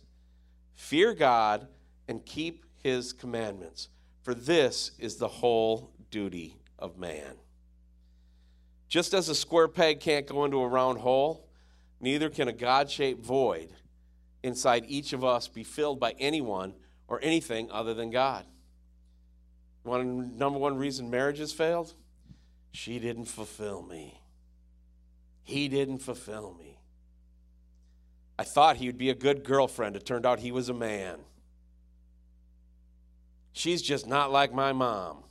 Fear 0.74 1.14
God 1.14 1.68
and 2.06 2.24
keep 2.26 2.66
his 2.82 3.14
commandments, 3.14 3.88
for 4.20 4.34
this 4.34 4.90
is 4.98 5.16
the 5.16 5.28
whole 5.28 5.90
duty 6.10 6.58
of 6.78 6.98
man. 6.98 7.36
Just 8.92 9.14
as 9.14 9.30
a 9.30 9.34
square 9.34 9.68
peg 9.68 10.00
can't 10.00 10.26
go 10.26 10.44
into 10.44 10.58
a 10.58 10.68
round 10.68 10.98
hole, 10.98 11.48
neither 11.98 12.28
can 12.28 12.46
a 12.46 12.52
God 12.52 12.90
shaped 12.90 13.24
void 13.24 13.72
inside 14.42 14.84
each 14.86 15.14
of 15.14 15.24
us 15.24 15.48
be 15.48 15.64
filled 15.64 15.98
by 15.98 16.14
anyone 16.18 16.74
or 17.08 17.18
anything 17.22 17.70
other 17.70 17.94
than 17.94 18.10
God. 18.10 18.44
One 19.82 20.36
number 20.36 20.58
one 20.58 20.76
reason 20.76 21.08
marriages 21.08 21.54
failed? 21.54 21.94
She 22.72 22.98
didn't 22.98 23.24
fulfill 23.24 23.80
me. 23.80 24.20
He 25.42 25.68
didn't 25.68 26.00
fulfill 26.00 26.52
me. 26.52 26.78
I 28.38 28.44
thought 28.44 28.76
he 28.76 28.88
would 28.88 28.98
be 28.98 29.08
a 29.08 29.14
good 29.14 29.42
girlfriend. 29.42 29.96
It 29.96 30.04
turned 30.04 30.26
out 30.26 30.40
he 30.40 30.52
was 30.52 30.68
a 30.68 30.74
man. 30.74 31.20
She's 33.54 33.80
just 33.80 34.06
not 34.06 34.30
like 34.30 34.52
my 34.52 34.74
mom. 34.74 35.24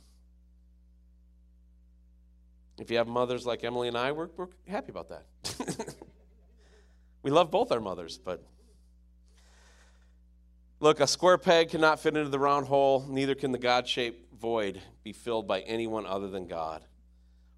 If 2.78 2.90
you 2.90 2.96
have 2.96 3.06
mothers 3.06 3.46
like 3.46 3.64
Emily 3.64 3.88
and 3.88 3.96
I, 3.96 4.12
we're, 4.12 4.28
we're 4.36 4.48
happy 4.66 4.90
about 4.90 5.08
that. 5.10 5.26
we 7.22 7.30
love 7.30 7.50
both 7.50 7.70
our 7.70 7.80
mothers, 7.80 8.18
but 8.18 8.42
look, 10.80 11.00
a 11.00 11.06
square 11.06 11.38
peg 11.38 11.70
cannot 11.70 12.00
fit 12.00 12.16
into 12.16 12.30
the 12.30 12.38
round 12.38 12.66
hole, 12.66 13.06
neither 13.08 13.34
can 13.34 13.52
the 13.52 13.58
God 13.58 13.86
shaped 13.86 14.32
void 14.42 14.82
be 15.04 15.12
filled 15.12 15.46
by 15.46 15.60
anyone 15.60 16.04
other 16.04 16.28
than 16.28 16.46
God. 16.46 16.84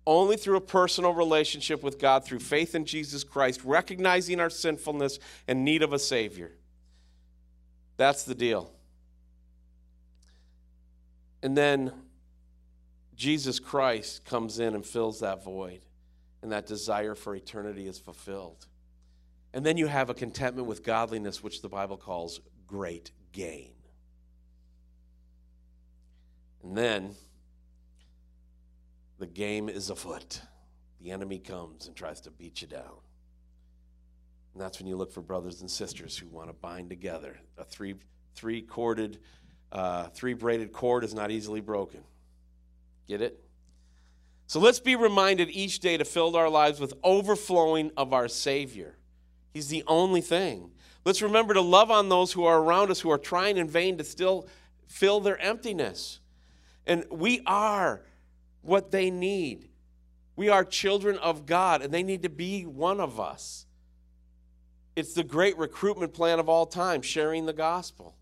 Only 0.07 0.37
through 0.37 0.57
a 0.57 0.61
personal 0.61 1.14
relationship 1.14 1.83
with 1.83 1.98
God, 1.98 2.24
through 2.24 2.40
faith 2.40 2.74
in 2.74 2.85
Jesus 2.85 3.24
Christ, 3.24 3.62
recognizing 3.64 4.38
our 4.38 4.50
sinfulness 4.50 5.18
and 5.48 5.64
need 5.64 5.83
of 5.83 5.94
a 5.94 5.98
Savior. 5.98 6.53
That's 7.96 8.24
the 8.24 8.35
deal. 8.35 8.70
And 11.42 11.57
then 11.57 11.92
Jesus 13.14 13.61
Christ 13.61 14.24
comes 14.24 14.59
in 14.59 14.74
and 14.74 14.85
fills 14.85 15.20
that 15.20 15.44
void, 15.44 15.81
and 16.42 16.53
that 16.53 16.66
desire 16.66 17.14
for 17.14 17.35
eternity 17.35 17.87
is 17.87 17.98
fulfilled. 17.98 18.66
And 19.53 19.64
then 19.64 19.77
you 19.77 19.87
have 19.87 20.11
a 20.11 20.14
contentment 20.14 20.66
with 20.66 20.83
godliness, 20.83 21.42
which 21.42 21.62
the 21.62 21.68
Bible 21.68 21.96
calls 21.96 22.40
great 22.66 23.12
gain. 23.33 23.70
And 26.62 26.77
then 26.77 27.14
the 29.18 29.27
game 29.27 29.68
is 29.68 29.90
afoot. 29.90 30.40
The 31.00 31.12
enemy 31.12 31.38
comes 31.38 31.87
and 31.87 31.94
tries 31.94 32.20
to 32.22 32.31
beat 32.31 32.62
you 32.62 32.66
down. 32.66 32.98
And 34.55 34.62
that's 34.62 34.79
when 34.79 34.88
you 34.88 34.96
look 34.96 35.12
for 35.12 35.20
brothers 35.20 35.61
and 35.61 35.70
sisters 35.70 36.16
who 36.16 36.29
want 36.29 36.48
to 36.48 36.55
bind 36.55 36.88
together. 36.88 37.38
A 37.59 37.64
three 37.64 37.94
three 38.35 38.62
corded, 38.62 39.18
uh, 39.70 40.05
three 40.09 40.35
braided 40.35 40.72
cord 40.72 41.05
is 41.05 41.14
not 41.14 41.31
easily 41.31 41.61
broken. 41.61 42.00
Get 43.08 43.22
it? 43.22 43.40
So 44.46 44.60
let's 44.60 44.80
be 44.80 44.96
reminded 44.96 45.50
each 45.50 45.80
day 45.80 45.96
to 45.96 46.04
fill 46.04 46.36
our 46.36 46.48
lives 46.48 46.80
with 46.80 46.94
overflowing 47.02 47.90
of 47.96 48.12
our 48.12 48.28
Savior. 48.28 48.96
He's 49.52 49.68
the 49.68 49.84
only 49.86 50.20
thing. 50.20 50.72
Let's 51.04 51.22
remember 51.22 51.54
to 51.54 51.60
love 51.60 51.90
on 51.90 52.08
those 52.08 52.32
who 52.32 52.44
are 52.44 52.60
around 52.60 52.90
us 52.90 53.00
who 53.00 53.10
are 53.10 53.18
trying 53.18 53.56
in 53.56 53.68
vain 53.68 53.98
to 53.98 54.04
still 54.04 54.48
fill 54.86 55.20
their 55.20 55.38
emptiness. 55.38 56.20
And 56.86 57.04
we 57.10 57.40
are 57.46 58.02
what 58.62 58.90
they 58.90 59.10
need. 59.10 59.68
We 60.36 60.48
are 60.48 60.64
children 60.64 61.18
of 61.18 61.46
God, 61.46 61.82
and 61.82 61.92
they 61.92 62.02
need 62.02 62.22
to 62.22 62.28
be 62.28 62.64
one 62.64 63.00
of 63.00 63.20
us. 63.20 63.66
It's 64.96 65.14
the 65.14 65.24
great 65.24 65.56
recruitment 65.58 66.12
plan 66.14 66.38
of 66.38 66.48
all 66.48 66.66
time, 66.66 67.02
sharing 67.02 67.46
the 67.46 67.52
gospel. 67.52 68.16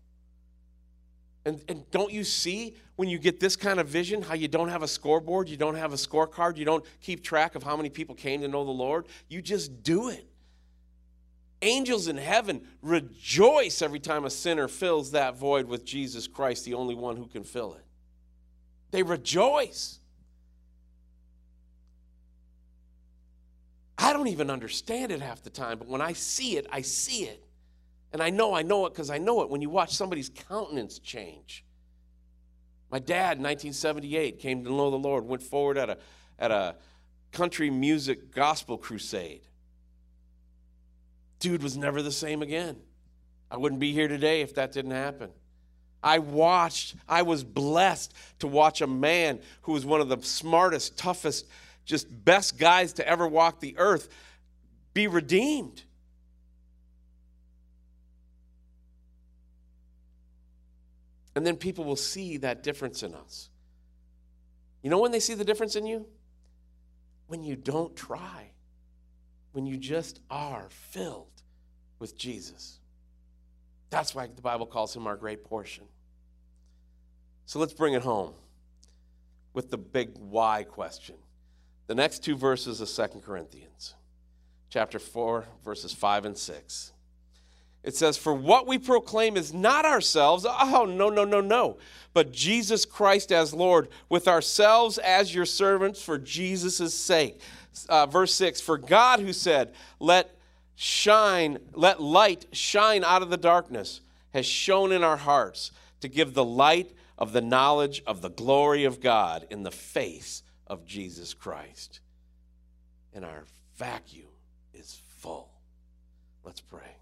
And, 1.45 1.61
and 1.67 1.89
don't 1.91 2.11
you 2.11 2.23
see 2.23 2.75
when 2.95 3.09
you 3.09 3.19
get 3.19 3.39
this 3.39 3.55
kind 3.55 3.79
of 3.79 3.87
vision 3.87 4.21
how 4.21 4.33
you 4.33 4.47
don't 4.47 4.69
have 4.69 4.83
a 4.83 4.87
scoreboard, 4.87 5.49
you 5.49 5.57
don't 5.57 5.75
have 5.75 5.91
a 5.91 5.97
scorecard, 5.97 6.57
you 6.57 6.65
don't 6.65 6.85
keep 7.01 7.23
track 7.23 7.55
of 7.55 7.63
how 7.63 7.75
many 7.75 7.89
people 7.89 8.15
came 8.15 8.41
to 8.41 8.47
know 8.47 8.63
the 8.63 8.71
Lord? 8.71 9.07
You 9.27 9.41
just 9.41 9.83
do 9.83 10.09
it. 10.09 10.25
Angels 11.61 12.07
in 12.07 12.17
heaven 12.17 12.67
rejoice 12.81 13.81
every 13.81 13.99
time 13.99 14.25
a 14.25 14.29
sinner 14.29 14.67
fills 14.67 15.11
that 15.11 15.37
void 15.37 15.67
with 15.67 15.85
Jesus 15.85 16.27
Christ, 16.27 16.65
the 16.65 16.73
only 16.73 16.95
one 16.95 17.15
who 17.15 17.27
can 17.27 17.43
fill 17.43 17.73
it. 17.73 17.85
They 18.91 19.03
rejoice. 19.03 19.99
I 23.97 24.11
don't 24.13 24.27
even 24.27 24.49
understand 24.49 25.11
it 25.11 25.21
half 25.21 25.41
the 25.41 25.49
time, 25.49 25.77
but 25.77 25.87
when 25.87 26.01
I 26.01 26.13
see 26.13 26.57
it, 26.57 26.67
I 26.71 26.81
see 26.81 27.23
it. 27.23 27.43
And 28.13 28.21
I 28.21 28.29
know 28.29 28.53
I 28.53 28.61
know 28.61 28.85
it 28.85 28.91
because 28.91 29.09
I 29.09 29.17
know 29.17 29.41
it 29.41 29.49
when 29.49 29.61
you 29.61 29.69
watch 29.69 29.95
somebody's 29.95 30.29
countenance 30.29 30.99
change. 30.99 31.65
My 32.91 32.99
dad 32.99 33.37
in 33.37 33.43
1978 33.43 34.39
came 34.39 34.63
to 34.63 34.69
know 34.69 34.91
the 34.91 34.97
Lord, 34.97 35.25
went 35.25 35.41
forward 35.41 35.79
at 35.79 35.89
a, 35.89 35.97
at 36.37 36.51
a 36.51 36.75
country 37.31 37.71
music 37.71 38.31
gospel 38.31 38.77
crusade. 38.77 39.41
Dude 41.39 41.63
was 41.63 41.75
never 41.75 42.03
the 42.03 42.11
same 42.11 42.43
again. 42.43 42.77
I 43.49 43.57
wouldn't 43.57 43.81
be 43.81 43.93
here 43.93 44.07
today 44.07 44.41
if 44.41 44.53
that 44.55 44.71
didn't 44.71 44.91
happen. 44.91 45.31
I 46.03 46.19
watched, 46.19 46.95
I 47.09 47.23
was 47.23 47.43
blessed 47.43 48.13
to 48.39 48.47
watch 48.47 48.81
a 48.81 48.87
man 48.87 49.39
who 49.63 49.71
was 49.71 49.85
one 49.85 50.01
of 50.01 50.09
the 50.09 50.21
smartest, 50.21 50.97
toughest, 50.97 51.47
just 51.85 52.07
best 52.23 52.59
guys 52.59 52.93
to 52.93 53.07
ever 53.07 53.27
walk 53.27 53.59
the 53.59 53.75
earth 53.77 54.09
be 54.93 55.07
redeemed. 55.07 55.83
And 61.35 61.45
then 61.45 61.55
people 61.55 61.83
will 61.83 61.95
see 61.95 62.37
that 62.37 62.63
difference 62.63 63.03
in 63.03 63.13
us. 63.13 63.49
You 64.81 64.89
know 64.89 64.99
when 64.99 65.11
they 65.11 65.19
see 65.19 65.33
the 65.33 65.45
difference 65.45 65.75
in 65.75 65.85
you? 65.85 66.05
When 67.27 67.43
you 67.43 67.55
don't 67.55 67.95
try, 67.95 68.51
when 69.53 69.65
you 69.65 69.77
just 69.77 70.19
are 70.29 70.67
filled 70.69 71.41
with 71.99 72.17
Jesus. 72.17 72.79
That's 73.89 74.13
why 74.13 74.27
the 74.27 74.41
Bible 74.41 74.65
calls 74.65 74.95
him 74.95 75.07
our 75.07 75.15
great 75.15 75.43
portion. 75.43 75.85
So 77.45 77.59
let's 77.59 77.73
bring 77.73 77.93
it 77.93 78.01
home 78.01 78.33
with 79.53 79.69
the 79.69 79.77
big 79.77 80.11
why 80.17 80.63
question. 80.63 81.15
The 81.87 81.95
next 81.95 82.23
two 82.23 82.35
verses 82.35 82.81
of 82.81 82.89
Second 82.89 83.21
Corinthians, 83.21 83.93
chapter 84.69 84.99
4, 84.99 85.45
verses 85.63 85.93
5 85.93 86.25
and 86.25 86.37
6. 86.37 86.91
It 87.83 87.95
says, 87.95 88.17
For 88.17 88.33
what 88.33 88.67
we 88.67 88.77
proclaim 88.77 89.35
is 89.37 89.53
not 89.53 89.85
ourselves. 89.85 90.45
Oh, 90.47 90.85
no, 90.85 91.09
no, 91.09 91.25
no, 91.25 91.41
no. 91.41 91.77
But 92.13 92.31
Jesus 92.31 92.85
Christ 92.85 93.31
as 93.31 93.53
Lord, 93.53 93.89
with 94.09 94.27
ourselves 94.27 94.97
as 94.97 95.33
your 95.33 95.45
servants 95.45 96.01
for 96.01 96.17
Jesus' 96.17 96.93
sake. 96.93 97.39
Uh, 97.89 98.05
verse 98.05 98.33
6 98.35 98.61
For 98.61 98.77
God 98.77 99.19
who 99.19 99.33
said, 99.33 99.73
Let 99.99 100.37
shine, 100.75 101.59
let 101.73 102.01
light 102.01 102.45
shine 102.51 103.03
out 103.03 103.21
of 103.21 103.29
the 103.29 103.37
darkness, 103.37 104.01
has 104.33 104.45
shone 104.45 104.91
in 104.91 105.03
our 105.03 105.17
hearts 105.17 105.71
to 106.01 106.07
give 106.07 106.33
the 106.33 106.45
light 106.45 106.93
of 107.17 107.33
the 107.33 107.41
knowledge 107.41 108.01
of 108.05 108.21
the 108.21 108.29
glory 108.29 108.83
of 108.85 109.01
God 109.01 109.45
in 109.49 109.63
the 109.63 109.71
face 109.71 110.43
of 110.67 110.85
Jesus 110.85 111.33
Christ. 111.33 111.99
And 113.13 113.23
our 113.23 113.45
vacuum 113.77 114.27
is 114.73 114.99
full. 115.19 115.49
Let's 116.43 116.61
pray. 116.61 116.97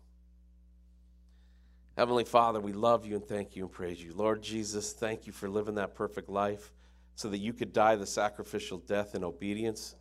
Heavenly 2.01 2.23
Father, 2.23 2.59
we 2.59 2.73
love 2.73 3.05
you 3.05 3.13
and 3.13 3.23
thank 3.23 3.55
you 3.55 3.61
and 3.61 3.71
praise 3.71 4.01
you. 4.01 4.11
Lord 4.15 4.41
Jesus, 4.41 4.91
thank 4.91 5.27
you 5.27 5.31
for 5.31 5.47
living 5.47 5.75
that 5.75 5.93
perfect 5.93 6.29
life 6.29 6.73
so 7.13 7.29
that 7.29 7.37
you 7.37 7.53
could 7.53 7.73
die 7.73 7.95
the 7.95 8.07
sacrificial 8.07 8.79
death 8.79 9.13
in 9.13 9.23
obedience 9.23 9.95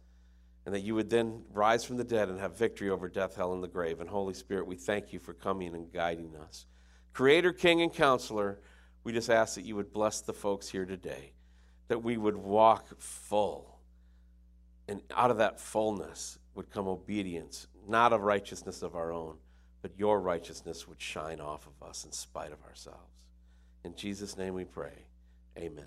and 0.64 0.74
that 0.74 0.80
you 0.80 0.94
would 0.94 1.10
then 1.10 1.42
rise 1.52 1.84
from 1.84 1.98
the 1.98 2.04
dead 2.04 2.30
and 2.30 2.40
have 2.40 2.56
victory 2.56 2.88
over 2.88 3.10
death, 3.10 3.36
hell, 3.36 3.52
and 3.52 3.62
the 3.62 3.68
grave. 3.68 4.00
And 4.00 4.08
Holy 4.08 4.32
Spirit, 4.32 4.66
we 4.66 4.76
thank 4.76 5.12
you 5.12 5.18
for 5.18 5.34
coming 5.34 5.74
and 5.74 5.92
guiding 5.92 6.34
us. 6.36 6.64
Creator, 7.12 7.52
King, 7.52 7.82
and 7.82 7.92
Counselor, 7.92 8.60
we 9.04 9.12
just 9.12 9.28
ask 9.28 9.54
that 9.56 9.66
you 9.66 9.76
would 9.76 9.92
bless 9.92 10.22
the 10.22 10.32
folks 10.32 10.70
here 10.70 10.86
today, 10.86 11.34
that 11.88 12.02
we 12.02 12.16
would 12.16 12.34
walk 12.34 12.98
full. 12.98 13.78
And 14.88 15.02
out 15.14 15.30
of 15.30 15.36
that 15.36 15.60
fullness 15.60 16.38
would 16.54 16.70
come 16.70 16.88
obedience, 16.88 17.66
not 17.86 18.14
of 18.14 18.22
righteousness 18.22 18.80
of 18.80 18.96
our 18.96 19.12
own 19.12 19.36
but 19.82 19.98
your 19.98 20.20
righteousness 20.20 20.88
would 20.88 21.00
shine 21.00 21.40
off 21.40 21.66
of 21.66 21.88
us 21.88 22.04
in 22.04 22.12
spite 22.12 22.52
of 22.52 22.62
ourselves. 22.64 23.24
In 23.84 23.94
Jesus' 23.94 24.36
name 24.36 24.54
we 24.54 24.64
pray. 24.64 25.04
Amen. 25.58 25.86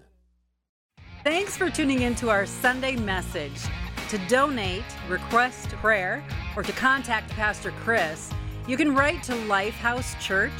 Thanks 1.23 1.55
for 1.55 1.69
tuning 1.69 2.01
in 2.01 2.15
to 2.15 2.29
our 2.29 2.45
Sunday 2.45 2.95
message. 2.95 3.61
To 4.09 4.17
donate, 4.27 4.83
request 5.07 5.69
prayer, 5.69 6.23
or 6.55 6.63
to 6.63 6.71
contact 6.73 7.29
Pastor 7.31 7.73
Chris, 7.83 8.29
you 8.67 8.77
can 8.77 8.93
write 8.93 9.23
to 9.23 9.33
Lifehouse 9.33 10.19
Church 10.19 10.51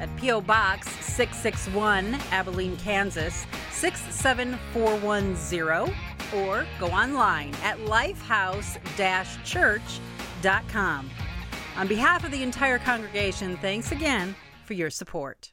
at 0.00 0.14
P.O. 0.16 0.40
Box 0.42 0.88
661, 1.04 2.14
Abilene, 2.30 2.76
Kansas 2.76 3.46
67410, 3.70 6.44
or 6.44 6.66
go 6.78 6.86
online 6.88 7.54
at 7.62 7.78
lifehouse 7.78 8.76
church.com. 9.44 11.10
On 11.76 11.88
behalf 11.88 12.24
of 12.24 12.30
the 12.30 12.42
entire 12.42 12.78
congregation, 12.78 13.56
thanks 13.56 13.92
again 13.92 14.34
for 14.64 14.74
your 14.74 14.90
support. 14.90 15.52